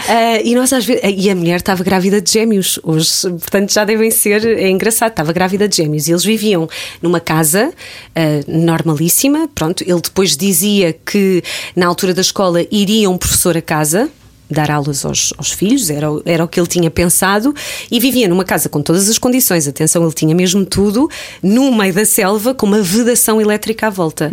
Ah, 0.09 0.41
e 0.45 0.55
nós 0.55 0.73
às 0.73 0.85
vezes. 0.85 1.03
E 1.05 1.31
a 1.31 1.35
mulher 1.35 1.57
estava 1.57 1.83
grávida 1.85 2.21
de 2.21 2.33
gêmeos 2.33 2.79
hoje, 2.83 3.11
portanto 3.23 3.73
já 3.73 3.85
devem 3.85 4.11
ser. 4.11 4.45
É 4.47 4.69
engraçado, 4.69 5.11
estava 5.11 5.33
grávida 5.33 5.69
de 5.69 5.77
gêmeos. 5.77 6.09
E 6.09 6.13
eles 6.13 6.25
viviam 6.25 6.69
numa 7.03 7.21
casa 7.21 7.71
ah, 8.15 8.48
normalíssima. 8.49 9.49
Pronto, 9.55 9.83
ele 9.87 10.01
depois 10.01 10.37
dizia 10.37 10.93
que 11.05 11.43
na 11.77 11.87
altura 11.87 12.15
da 12.15 12.21
escola 12.21 12.65
iria 12.71 13.09
um 13.11 13.19
professor 13.19 13.57
a 13.57 13.63
casa. 13.63 14.09
Dar 14.51 14.71
aulas 14.71 15.05
aos, 15.05 15.35
aos 15.37 15.51
filhos, 15.53 15.91
era, 15.91 16.11
o- 16.11 16.23
era 16.25 16.43
o 16.43 16.49
que 16.49 16.59
ele 16.59 16.67
tinha 16.67 16.91
pensado, 16.91 17.55
e 17.91 18.01
vivia 18.01 18.27
numa 18.27 18.45
casa 18.47 18.67
com 18.67 18.81
todas 18.81 19.07
as 19.07 19.19
condições. 19.19 19.69
Atenção, 19.69 20.03
ele 20.03 20.15
tinha 20.15 20.35
mesmo 20.35 20.65
tudo, 20.65 21.07
no 21.43 21.71
meio 21.71 21.93
da 21.93 22.07
selva, 22.07 22.55
com 22.55 22.65
uma 22.65 22.81
vedação 22.81 23.43
elétrica 23.43 23.89
à 23.89 23.91
volta. 23.91 24.31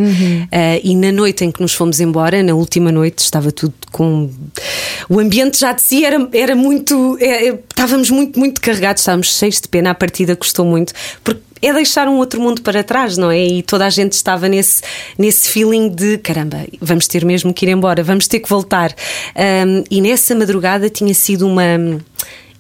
Ah, 0.54 0.80
e 0.82 0.96
na 0.96 1.12
noite 1.12 1.44
em 1.44 1.52
que 1.52 1.62
nos 1.62 1.74
fomos 1.74 2.00
embora, 2.00 2.42
na 2.42 2.54
última 2.56 2.94
noite, 2.94 3.20
estava 3.20 3.52
tudo 3.52 3.74
com. 3.92 4.30
O 5.10 5.20
ambiente 5.20 5.60
já 5.60 5.74
de 5.74 5.82
si 5.82 6.06
era, 6.06 6.30
era 6.32 6.56
muito. 6.56 7.18
é, 7.20 7.50
é, 7.50 7.60
estávamos 7.70 8.10
muito, 8.10 8.40
muito 8.40 8.62
carregados, 8.62 9.02
estávamos 9.02 9.38
cheios 9.38 9.60
de 9.60 9.68
pena. 9.68 9.90
A 9.92 9.94
partida 9.96 10.34
custou 10.34 10.64
muito, 10.66 10.94
porque 11.26 11.42
é 11.66 11.74
deixar 11.74 12.08
um 12.08 12.18
outro 12.18 12.40
mundo 12.40 12.62
para 12.62 12.84
trás, 12.84 13.18
não 13.18 13.32
é? 13.32 13.44
E 13.46 13.64
toda 13.64 13.86
a 13.86 13.90
gente 13.90 14.14
estava 14.14 14.48
nesse, 14.48 14.84
nesse 15.18 15.50
feeling 15.50 15.90
de 15.90 16.18
caramba, 16.20 16.66
vamos 16.80 17.08
ter 17.08 17.26
mesmo 17.26 17.54
que 17.54 17.66
ir 17.66 17.70
embora, 17.70 18.04
vamos 18.04 18.28
ter 18.28 18.40
que 18.40 18.50
voltar. 18.50 18.94
Ahm, 19.36 19.84
e 19.90 20.02
nessa 20.02 20.36
madrugada 20.36 20.90
tinha 20.90 21.14
sido 21.14 21.48
uma 21.48 21.64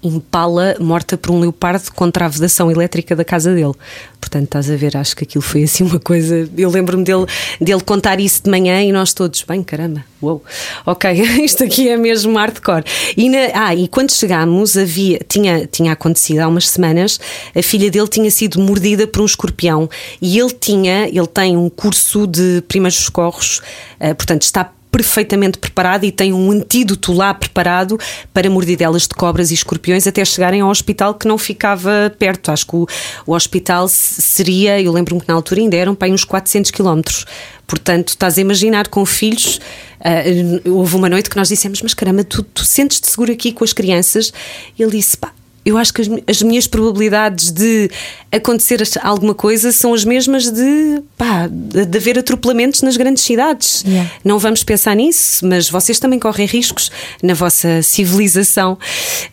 impala 0.07 0.75
morta 0.79 1.17
por 1.17 1.31
um 1.31 1.39
leopardo 1.39 1.91
contra 1.93 2.25
a 2.25 2.27
vedação 2.29 2.69
elétrica 2.71 3.15
da 3.15 3.23
casa 3.25 3.53
dele. 3.53 3.73
Portanto, 4.19 4.45
estás 4.45 4.69
a 4.71 4.75
ver, 4.75 4.97
acho 4.97 5.15
que 5.15 5.23
aquilo 5.23 5.41
foi 5.43 5.63
assim 5.63 5.83
uma 5.83 5.99
coisa. 5.99 6.49
Eu 6.57 6.69
lembro-me 6.69 7.03
dele, 7.03 7.25
dele 7.61 7.81
contar 7.81 8.19
isso 8.19 8.43
de 8.43 8.49
manhã 8.49 8.81
e 8.81 8.91
nós 8.91 9.13
todos, 9.13 9.43
bem, 9.43 9.61
caramba, 9.63 10.03
uou, 10.21 10.43
ok, 10.85 11.11
isto 11.45 11.63
aqui 11.63 11.89
é 11.89 11.95
mesmo 11.97 12.35
hardcore. 12.37 12.83
E, 13.15 13.29
na- 13.29 13.51
ah, 13.53 13.75
e 13.75 13.87
quando 13.87 14.11
chegámos, 14.11 14.77
havia, 14.77 15.19
tinha, 15.27 15.67
tinha 15.67 15.91
acontecido 15.93 16.39
há 16.39 16.47
umas 16.47 16.67
semanas, 16.69 17.19
a 17.55 17.61
filha 17.61 17.91
dele 17.91 18.07
tinha 18.07 18.31
sido 18.31 18.59
mordida 18.59 19.05
por 19.05 19.21
um 19.21 19.25
escorpião 19.25 19.87
e 20.21 20.39
ele 20.39 20.51
tinha, 20.51 21.07
ele 21.07 21.27
tem 21.27 21.55
um 21.55 21.69
curso 21.69 22.25
de 22.25 22.63
primeiros 22.67 22.97
socorros, 22.97 23.61
ah, 23.99 24.15
portanto, 24.15 24.41
está 24.41 24.71
perfeitamente 24.95 25.57
preparado 25.57 26.05
e 26.05 26.11
tem 26.11 26.31
um 26.31 26.51
antídoto 26.51 27.11
lá 27.11 27.33
preparado 27.33 27.99
para 28.33 28.49
mordidelas 28.49 29.01
de 29.01 29.09
cobras 29.09 29.51
e 29.51 29.53
escorpiões 29.53 30.07
até 30.07 30.23
chegarem 30.23 30.61
ao 30.61 30.69
hospital 30.69 31.15
que 31.15 31.27
não 31.27 31.37
ficava 31.37 32.15
perto. 32.17 32.49
Acho 32.49 32.65
que 32.65 32.75
o, 32.77 32.87
o 33.27 33.33
hospital 33.33 33.89
se- 33.89 34.21
seria, 34.21 34.81
eu 34.81 34.93
lembro-me 34.93 35.19
que 35.19 35.27
na 35.27 35.33
altura 35.33 35.59
ainda 35.59 35.75
eram 35.75 35.93
para 35.93 36.07
uns 36.09 36.23
400 36.23 36.71
quilómetros. 36.71 37.25
Portanto, 37.67 38.09
estás 38.09 38.37
a 38.37 38.41
imaginar 38.41 38.87
com 38.87 39.05
filhos. 39.05 39.59
ah, 39.99 40.23
houve 40.69 40.95
uma 40.95 41.09
noite 41.09 41.29
que 41.29 41.35
nós 41.35 41.49
dissemos: 41.49 41.81
Mas 41.81 41.93
caramba, 41.93 42.23
tu, 42.23 42.41
tu 42.41 42.63
sentes-te 42.63 43.09
seguro 43.09 43.33
aqui 43.33 43.51
com 43.51 43.65
as 43.65 43.73
crianças? 43.73 44.31
Ele 44.79 44.91
disse: 44.91 45.17
Pá, 45.17 45.33
eu 45.65 45.77
acho 45.77 45.91
que 45.91 46.01
as, 46.01 46.09
as 46.27 46.41
minhas 46.43 46.67
probabilidades 46.67 47.51
de 47.51 47.89
acontecer 48.31 48.83
alguma 49.01 49.33
coisa 49.33 49.71
são 49.71 49.93
as 49.93 50.05
mesmas 50.05 50.51
de, 50.51 51.01
pá, 51.17 51.47
de, 51.47 51.85
de 51.85 51.97
haver 51.97 52.19
atropelamentos 52.19 52.83
nas 52.83 52.95
grandes 52.95 53.23
cidades. 53.23 53.83
Yeah. 53.85 54.11
Não 54.23 54.37
vamos 54.37 54.63
pensar 54.63 54.95
nisso, 54.95 55.45
mas 55.45 55.69
vocês 55.69 55.99
também 55.99 56.19
correm 56.19 56.45
riscos 56.45 56.91
na 57.23 57.33
vossa 57.33 57.81
civilização. 57.81 58.77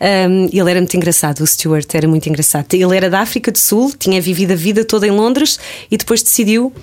Um, 0.01 0.45
ele 0.51 0.71
era 0.71 0.79
muito 0.79 0.97
engraçado, 0.97 1.41
o 1.41 1.47
Stuart 1.47 1.93
era 1.93 2.07
muito 2.07 2.27
engraçado. 2.27 2.73
Ele 2.73 2.97
era 2.97 3.09
da 3.09 3.19
África 3.19 3.51
do 3.51 3.59
Sul, 3.59 3.93
tinha 3.97 4.19
vivido 4.19 4.51
a 4.51 4.55
vida 4.55 4.83
toda 4.83 5.05
em 5.05 5.11
Londres 5.11 5.59
e 5.91 5.97
depois 5.97 6.23
decidiu. 6.23 6.73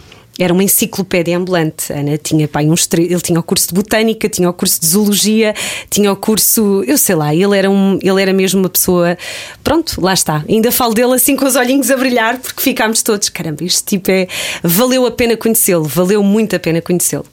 Era 0.42 0.53
uma 0.53 0.64
enciclopédia 0.64 1.37
ambulante. 1.37 1.92
Ana 1.92 2.16
tinha, 2.16 2.48
pai, 2.48 2.66
uns 2.66 2.88
ele 2.96 3.20
tinha 3.20 3.38
o 3.38 3.42
curso 3.42 3.68
de 3.68 3.74
botânica, 3.74 4.29
tinha 4.29 4.48
o 4.48 4.53
curso 4.53 4.81
de 4.81 4.87
zoologia, 4.87 5.55
tinha 5.90 6.12
o 6.12 6.16
curso, 6.16 6.83
eu 6.87 6.96
sei 6.96 7.14
lá, 7.14 7.35
ele 7.35 7.57
era, 7.57 7.70
um, 7.70 7.98
ele 8.03 8.22
era 8.22 8.33
mesmo 8.33 8.61
uma 8.61 8.68
pessoa. 8.68 9.16
Pronto, 9.62 10.00
lá 10.00 10.14
está. 10.14 10.44
Ainda 10.48 10.72
falo 10.72 10.94
dele 10.94 11.14
assim 11.14 11.37
com 11.37 11.44
os 11.44 11.57
olhinhos 11.57 11.90
a 11.90 11.96
brilhar, 11.96 12.38
porque 12.38 12.61
ficámos 12.62 13.03
todos, 13.03 13.29
caramba, 13.29 13.62
este 13.64 13.85
tipo 13.85 14.11
é. 14.11 14.26
Valeu 14.62 15.07
a 15.07 15.11
pena 15.11 15.37
conhecê-lo, 15.37 15.85
valeu 15.85 16.22
muito 16.22 16.57
a 16.57 16.59
pena 16.59 16.81
conhecê-lo. 16.81 17.26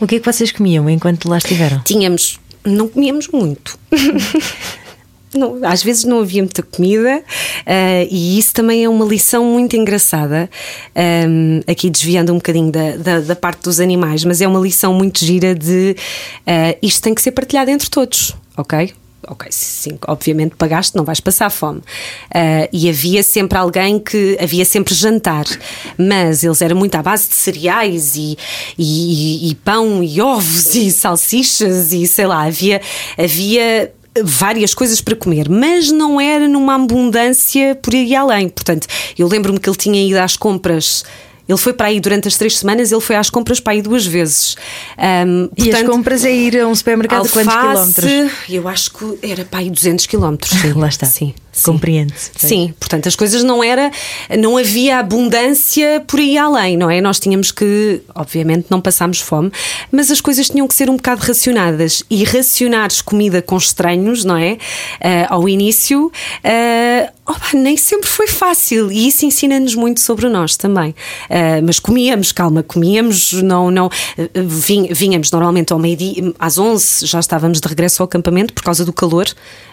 O 0.00 0.06
que 0.06 0.16
é 0.16 0.20
que 0.20 0.32
vocês 0.32 0.52
comiam 0.52 0.88
enquanto 0.88 1.28
lá 1.28 1.38
estiveram? 1.38 1.80
Tínhamos, 1.80 2.38
não 2.64 2.88
comíamos 2.88 3.28
muito. 3.28 3.78
Não, 5.34 5.58
às 5.62 5.82
vezes 5.82 6.04
não 6.04 6.20
havia 6.20 6.42
muita 6.42 6.62
comida 6.62 7.22
ah, 7.66 8.06
e 8.10 8.38
isso 8.38 8.54
também 8.54 8.84
é 8.84 8.88
uma 8.88 9.04
lição 9.04 9.44
muito 9.44 9.76
engraçada. 9.76 10.48
Ahm, 10.94 11.60
aqui 11.66 11.90
desviando 11.90 12.32
um 12.32 12.36
bocadinho 12.36 12.72
da, 12.72 12.96
da, 12.96 13.20
da 13.20 13.36
parte 13.36 13.62
dos 13.62 13.78
animais, 13.80 14.24
mas 14.24 14.40
é 14.40 14.48
uma 14.48 14.60
lição 14.60 14.94
muito 14.94 15.24
gira 15.24 15.54
de 15.54 15.94
ah, 16.46 16.76
isto 16.80 17.02
tem 17.02 17.14
que 17.14 17.22
ser 17.22 17.32
partilhado 17.32 17.70
entre 17.70 17.90
todos, 17.90 18.34
ok? 18.56 18.92
Ok, 19.30 19.48
sim, 19.50 19.98
obviamente 20.06 20.54
pagaste, 20.56 20.96
não 20.96 21.04
vais 21.04 21.20
passar 21.20 21.50
fome. 21.50 21.82
Ah, 22.32 22.68
e 22.72 22.88
havia 22.88 23.22
sempre 23.22 23.58
alguém 23.58 23.98
que. 23.98 24.38
Havia 24.40 24.64
sempre 24.64 24.94
jantar, 24.94 25.44
mas 25.98 26.42
eles 26.42 26.62
eram 26.62 26.76
muito 26.76 26.94
à 26.94 27.02
base 27.02 27.28
de 27.28 27.34
cereais 27.34 28.16
e, 28.16 28.38
e, 28.78 29.50
e 29.50 29.54
pão 29.56 30.02
e 30.02 30.20
ovos 30.20 30.74
e 30.74 30.90
salsichas 30.90 31.92
e 31.92 32.06
sei 32.06 32.26
lá, 32.26 32.44
havia. 32.44 32.80
havia 33.18 33.92
várias 34.22 34.74
coisas 34.74 35.00
para 35.00 35.14
comer, 35.16 35.48
mas 35.48 35.90
não 35.90 36.20
era 36.20 36.48
numa 36.48 36.74
abundância 36.74 37.74
por 37.76 37.94
aí 37.94 38.14
além. 38.14 38.48
Portanto, 38.48 38.86
eu 39.18 39.28
lembro-me 39.28 39.58
que 39.58 39.68
ele 39.68 39.76
tinha 39.76 40.06
ido 40.06 40.18
às 40.18 40.36
compras. 40.36 41.04
Ele 41.48 41.56
foi 41.58 41.72
para 41.72 41.86
aí 41.86 41.98
durante 41.98 42.28
as 42.28 42.36
três 42.36 42.58
semanas, 42.58 42.92
ele 42.92 43.00
foi 43.00 43.16
às 43.16 43.30
compras 43.30 43.58
para 43.58 43.72
aí 43.72 43.80
duas 43.80 44.04
vezes. 44.04 44.54
Ahm, 44.98 45.48
e 45.56 45.62
as 45.62 45.68
portanto, 45.68 45.90
compras 45.90 46.24
é 46.24 46.32
ir 46.32 46.60
a 46.60 46.68
um 46.68 46.74
supermercado 46.74 47.22
de 47.22 47.30
quantos 47.30 47.54
alface, 47.54 47.94
quilómetros? 47.94 48.32
Eu 48.50 48.68
acho 48.68 48.92
que 48.92 49.18
era 49.22 49.44
para 49.46 49.60
aí 49.60 49.70
200 49.70 50.04
quilómetros. 50.04 50.60
sim. 50.60 50.72
Lá 50.74 50.88
está. 50.88 51.06
Sim. 51.06 51.32
Sim. 51.58 51.72
Compreende-se. 51.72 52.30
Sim, 52.36 52.74
portanto 52.78 53.06
as 53.08 53.16
coisas 53.16 53.42
não 53.42 53.62
era, 53.62 53.90
não 54.38 54.56
havia 54.56 54.98
abundância 54.98 56.02
por 56.06 56.18
aí 56.20 56.36
além, 56.38 56.76
não 56.76 56.90
é? 56.90 57.00
Nós 57.00 57.18
tínhamos 57.20 57.50
que, 57.50 58.00
obviamente, 58.14 58.66
não 58.70 58.80
passámos 58.80 59.20
fome, 59.20 59.50
mas 59.92 60.10
as 60.10 60.20
coisas 60.20 60.48
tinham 60.48 60.66
que 60.66 60.74
ser 60.74 60.88
um 60.90 60.96
bocado 60.96 61.22
racionadas 61.22 62.02
e 62.10 62.24
racionares 62.24 63.00
comida 63.02 63.42
com 63.42 63.56
estranhos, 63.56 64.24
não 64.24 64.36
é? 64.36 64.58
Ah, 65.00 65.26
ao 65.34 65.48
início, 65.48 66.10
ah, 66.44 67.12
opa, 67.26 67.48
nem 67.54 67.76
sempre 67.76 68.08
foi 68.08 68.26
fácil 68.26 68.90
e 68.90 69.08
isso 69.08 69.24
ensina-nos 69.26 69.74
muito 69.74 70.00
sobre 70.00 70.28
nós 70.28 70.56
também. 70.56 70.94
Ah, 71.28 71.60
mas 71.64 71.78
comíamos, 71.78 72.32
calma, 72.32 72.62
comíamos, 72.62 73.32
não, 73.34 73.70
não 73.70 73.86
ah, 74.18 74.22
vin- 74.34 74.88
vinhamos 74.92 75.30
normalmente 75.30 75.72
ao 75.72 75.78
meio-dia, 75.78 76.32
às 76.38 76.58
11 76.58 77.06
já 77.06 77.20
estávamos 77.20 77.60
de 77.60 77.68
regresso 77.68 78.02
ao 78.02 78.04
acampamento 78.06 78.52
por 78.54 78.62
causa 78.62 78.84
do 78.84 78.92
calor. 78.92 79.26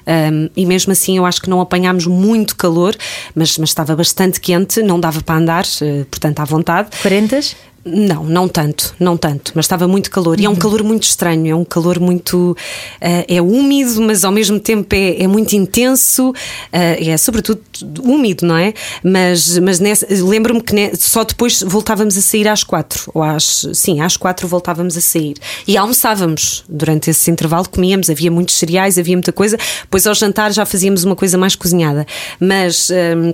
Um, 0.07 0.49
e 0.55 0.67
mesmo 0.67 0.91
assim 0.91 1.17
eu 1.17 1.25
acho 1.25 1.41
que 1.41 1.49
não 1.49 1.59
apanhámos 1.59 1.74
muito 2.05 2.55
calor, 2.55 2.95
mas, 3.33 3.57
mas 3.57 3.69
estava 3.69 3.95
bastante 3.95 4.39
quente, 4.39 4.81
não 4.81 4.99
dava 4.99 5.21
para 5.21 5.35
andar, 5.35 5.65
eh, 5.81 6.05
portanto 6.09 6.39
à 6.39 6.45
vontade. 6.45 6.89
40? 7.01 7.39
Não, 7.87 8.23
não 8.23 8.47
tanto, 8.47 8.95
não 8.99 9.15
tanto, 9.15 9.51
mas 9.53 9.65
estava 9.65 9.87
muito 9.87 10.09
calor. 10.09 10.39
E 10.39 10.45
é 10.45 10.49
um 10.49 10.55
calor 10.55 10.81
muito 10.81 11.03
estranho, 11.03 11.51
é 11.51 11.55
um 11.55 11.63
calor 11.63 11.99
muito. 11.99 12.57
Uh, 12.99 13.23
é 13.27 13.39
úmido, 13.39 14.01
mas 14.01 14.25
ao 14.25 14.31
mesmo 14.31 14.59
tempo 14.59 14.95
é, 14.95 15.21
é 15.21 15.27
muito 15.27 15.53
intenso, 15.55 16.31
uh, 16.31 16.33
é 16.71 17.15
sobretudo 17.15 17.61
úmido, 18.01 18.43
não 18.43 18.57
é? 18.57 18.73
Mas, 19.03 19.59
mas 19.59 19.79
lembro-me 20.09 20.61
que 20.61 20.95
só 20.97 21.23
depois 21.23 21.61
voltávamos 21.61 22.17
a 22.17 22.21
sair 22.21 22.47
às 22.47 22.63
quatro, 22.63 23.11
ou 23.13 23.21
às. 23.21 23.67
Sim, 23.75 24.01
às 24.01 24.17
quatro 24.17 24.47
voltávamos 24.47 24.97
a 24.97 25.01
sair. 25.01 25.35
E 25.67 25.77
almoçávamos 25.77 26.63
durante 26.67 27.11
esse 27.11 27.29
intervalo, 27.29 27.69
comíamos, 27.69 28.09
havia 28.09 28.31
muitos 28.31 28.55
cereais, 28.55 28.97
havia 28.97 29.15
muita 29.15 29.31
coisa, 29.31 29.57
depois 29.81 30.07
ao 30.07 30.15
jantar 30.15 30.51
já 30.51 30.65
fazíamos 30.65 31.03
uma 31.03 31.15
coisa 31.15 31.37
mais 31.37 31.55
cozinhada. 31.55 32.07
Mas. 32.39 32.89
Um, 32.89 33.31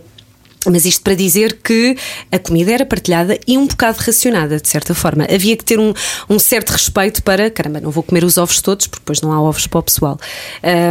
mas 0.66 0.86
isto 0.86 1.02
para 1.02 1.16
dizer 1.16 1.58
que 1.64 1.96
a 2.32 2.38
comida 2.38 2.72
era 2.72 2.86
partilhada 2.86 3.40
e 3.48 3.58
um 3.58 3.66
bocado 3.66 4.00
racionada, 4.00 4.60
de 4.60 4.70
certa 4.70 4.94
forma. 4.94 5.26
Havia 5.26 5.58
que 5.58 5.66
ter 5.66 5.80
um, 5.80 5.94
um 6.30 6.38
certo 6.38 6.70
respeito 6.70 7.24
para, 7.24 7.50
caramba, 7.50 7.80
não 7.80 7.90
vou 7.90 8.04
comer 8.04 8.24
os 8.24 8.38
ovos 8.38 8.62
todos, 8.62 8.88
porque 8.88 9.02
depois 9.02 9.22
não 9.22 9.32
há 9.32 9.42
ovos 9.42 9.66
para 9.68 9.80
o 9.80 9.84
pessoal. 9.84 10.20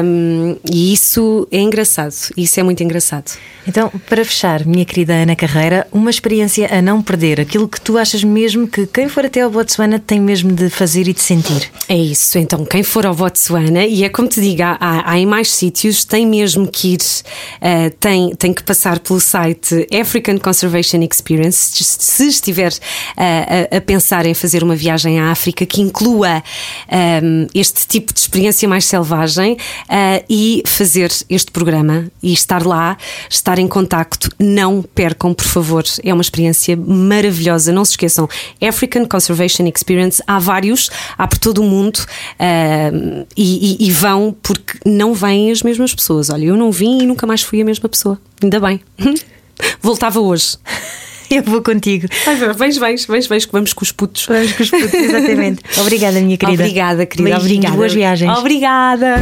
Um, 0.04 0.56
e 0.70 0.92
isso 0.92 1.46
é 1.50 1.58
engraçado, 1.58 2.14
isso 2.36 2.58
é 2.58 2.62
muito 2.62 2.82
engraçado. 2.82 3.32
Então, 3.66 3.90
para 4.08 4.24
fechar, 4.24 4.64
minha 4.66 4.84
querida 4.84 5.14
Ana 5.14 5.36
Carreira, 5.36 5.86
uma 5.92 6.10
experiência 6.10 6.68
a 6.72 6.82
não 6.82 7.02
perder, 7.02 7.40
aquilo 7.40 7.68
que 7.68 7.80
tu 7.80 7.98
achas 7.98 8.24
mesmo 8.24 8.66
que 8.66 8.86
quem 8.86 9.08
for 9.08 9.24
até 9.24 9.42
ao 9.42 9.50
Botsuana 9.50 9.98
tem 9.98 10.20
mesmo 10.20 10.52
de 10.52 10.68
fazer 10.68 11.06
e 11.06 11.12
de 11.12 11.20
sentir. 11.20 11.70
É 11.88 11.96
isso, 11.96 12.38
então, 12.38 12.64
quem 12.64 12.82
for 12.82 13.06
ao 13.06 13.14
Botsuana, 13.14 13.84
e 13.84 14.02
é 14.02 14.08
como 14.08 14.28
te 14.28 14.40
digo, 14.40 14.62
há, 14.62 14.78
há 15.04 15.18
em 15.18 15.26
mais 15.26 15.50
sítios, 15.50 16.04
tem 16.04 16.26
mesmo 16.26 16.66
que 16.66 16.94
ir, 16.94 17.00
uh, 17.00 17.90
tem, 18.00 18.34
tem 18.34 18.52
que 18.52 18.62
passar 18.62 18.98
pelo 18.98 19.20
site 19.20 19.59
site 19.60 19.86
African 19.94 20.38
Conservation 20.38 21.00
Experience, 21.02 21.84
se 21.84 22.26
estiver 22.26 22.72
uh, 22.72 23.70
a, 23.72 23.76
a, 23.76 23.80
pensar 23.80 24.26
em 24.26 24.34
fazer 24.34 24.62
uma 24.62 24.74
viagem 24.74 25.20
à 25.20 25.30
África 25.30 25.64
que 25.66 25.80
inclua 25.80 26.42
um, 27.22 27.46
este 27.54 27.86
tipo 27.86 28.12
de 28.12 28.20
experiência 28.20 28.68
mais 28.68 28.84
selvagem 28.84 29.52
uh, 29.52 30.24
e 30.28 30.62
fazer 30.66 31.10
este 31.28 31.50
programa 31.50 32.10
e 32.22 32.32
estar 32.32 32.64
lá, 32.64 32.96
estar 33.28 33.58
em 33.58 33.68
contacto, 33.68 34.30
não 34.38 34.82
percam, 34.82 35.34
por 35.34 35.46
favor. 35.46 35.84
É 36.02 36.12
uma 36.12 36.22
experiência 36.22 36.76
maravilhosa. 36.76 37.72
Não 37.72 37.84
se 37.84 37.92
esqueçam, 37.92 38.28
African 38.60 39.04
Conservation 39.06 39.66
Experience, 39.74 40.22
há 40.26 40.38
vários, 40.38 40.90
há 41.16 41.26
por 41.26 41.38
todo 41.38 41.62
o 41.62 41.64
mundo 41.64 41.98
uh, 41.98 43.26
e, 43.36 43.78
e, 43.80 43.88
e 43.88 43.90
vão 43.90 44.34
porque 44.42 44.78
não 44.84 45.14
vêm 45.14 45.50
as 45.50 45.62
mesmas 45.62 45.94
pessoas. 45.94 46.30
Olha, 46.30 46.44
eu 46.44 46.56
não 46.56 46.70
vim 46.70 47.02
e 47.02 47.06
nunca 47.06 47.26
mais 47.26 47.42
fui 47.42 47.60
a 47.60 47.64
mesma 47.64 47.88
pessoa. 47.88 48.18
Ainda 48.42 48.60
bem. 48.60 48.80
Voltava 49.80 50.20
hoje. 50.20 50.56
Eu 51.30 51.44
vou 51.44 51.62
contigo. 51.62 52.08
Vens, 52.56 52.76
vens, 52.76 53.06
vens, 53.06 53.26
vens, 53.28 53.46
que 53.46 53.52
vamos 53.52 53.72
com 53.72 53.84
os 53.84 53.92
putos. 53.92 54.26
Vamos 54.26 54.50
com 54.50 54.64
os 54.64 54.70
putos, 54.70 54.94
exatamente. 54.94 55.62
Obrigada, 55.80 56.20
minha 56.20 56.36
querida. 56.36 56.64
Obrigada, 56.64 57.06
querida. 57.06 57.30
Beijinhos, 57.38 57.46
Obrigada. 57.46 57.76
Boas 57.76 57.94
viagens. 57.94 58.38
Obrigada. 58.38 59.16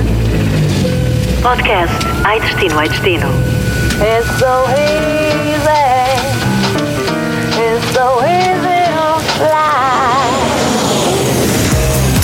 Podcast 1.43 1.95
Ai 2.25 2.41
Destino, 2.41 2.79
Ai 2.79 2.89
Destino. 2.89 3.29
It's 4.01 4.39
so 4.39 4.65
easy. 4.73 5.69
It's 7.61 7.93
so 7.93 8.25
easy 8.25 8.49
fly. 9.39 9.78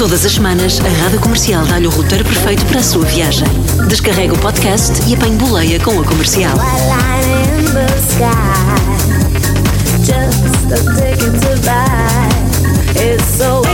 Todas 0.04 0.26
as 0.26 0.32
semanas, 0.32 0.80
a 0.80 1.02
Rádio 1.02 1.18
Comercial 1.18 1.64
dá-lhe 1.64 1.86
o 1.86 1.90
roteiro 1.90 2.26
perfeito 2.26 2.66
para 2.66 2.80
a 2.80 2.82
sua 2.82 3.06
viagem. 3.06 3.48
Descarrega 3.88 4.34
o 4.34 4.38
podcast 4.38 4.92
e 5.08 5.14
apanhe 5.14 5.34
boleia 5.38 5.80
com 5.80 5.98
a 5.98 6.04
comercial. 6.04 6.58
a 13.66 13.73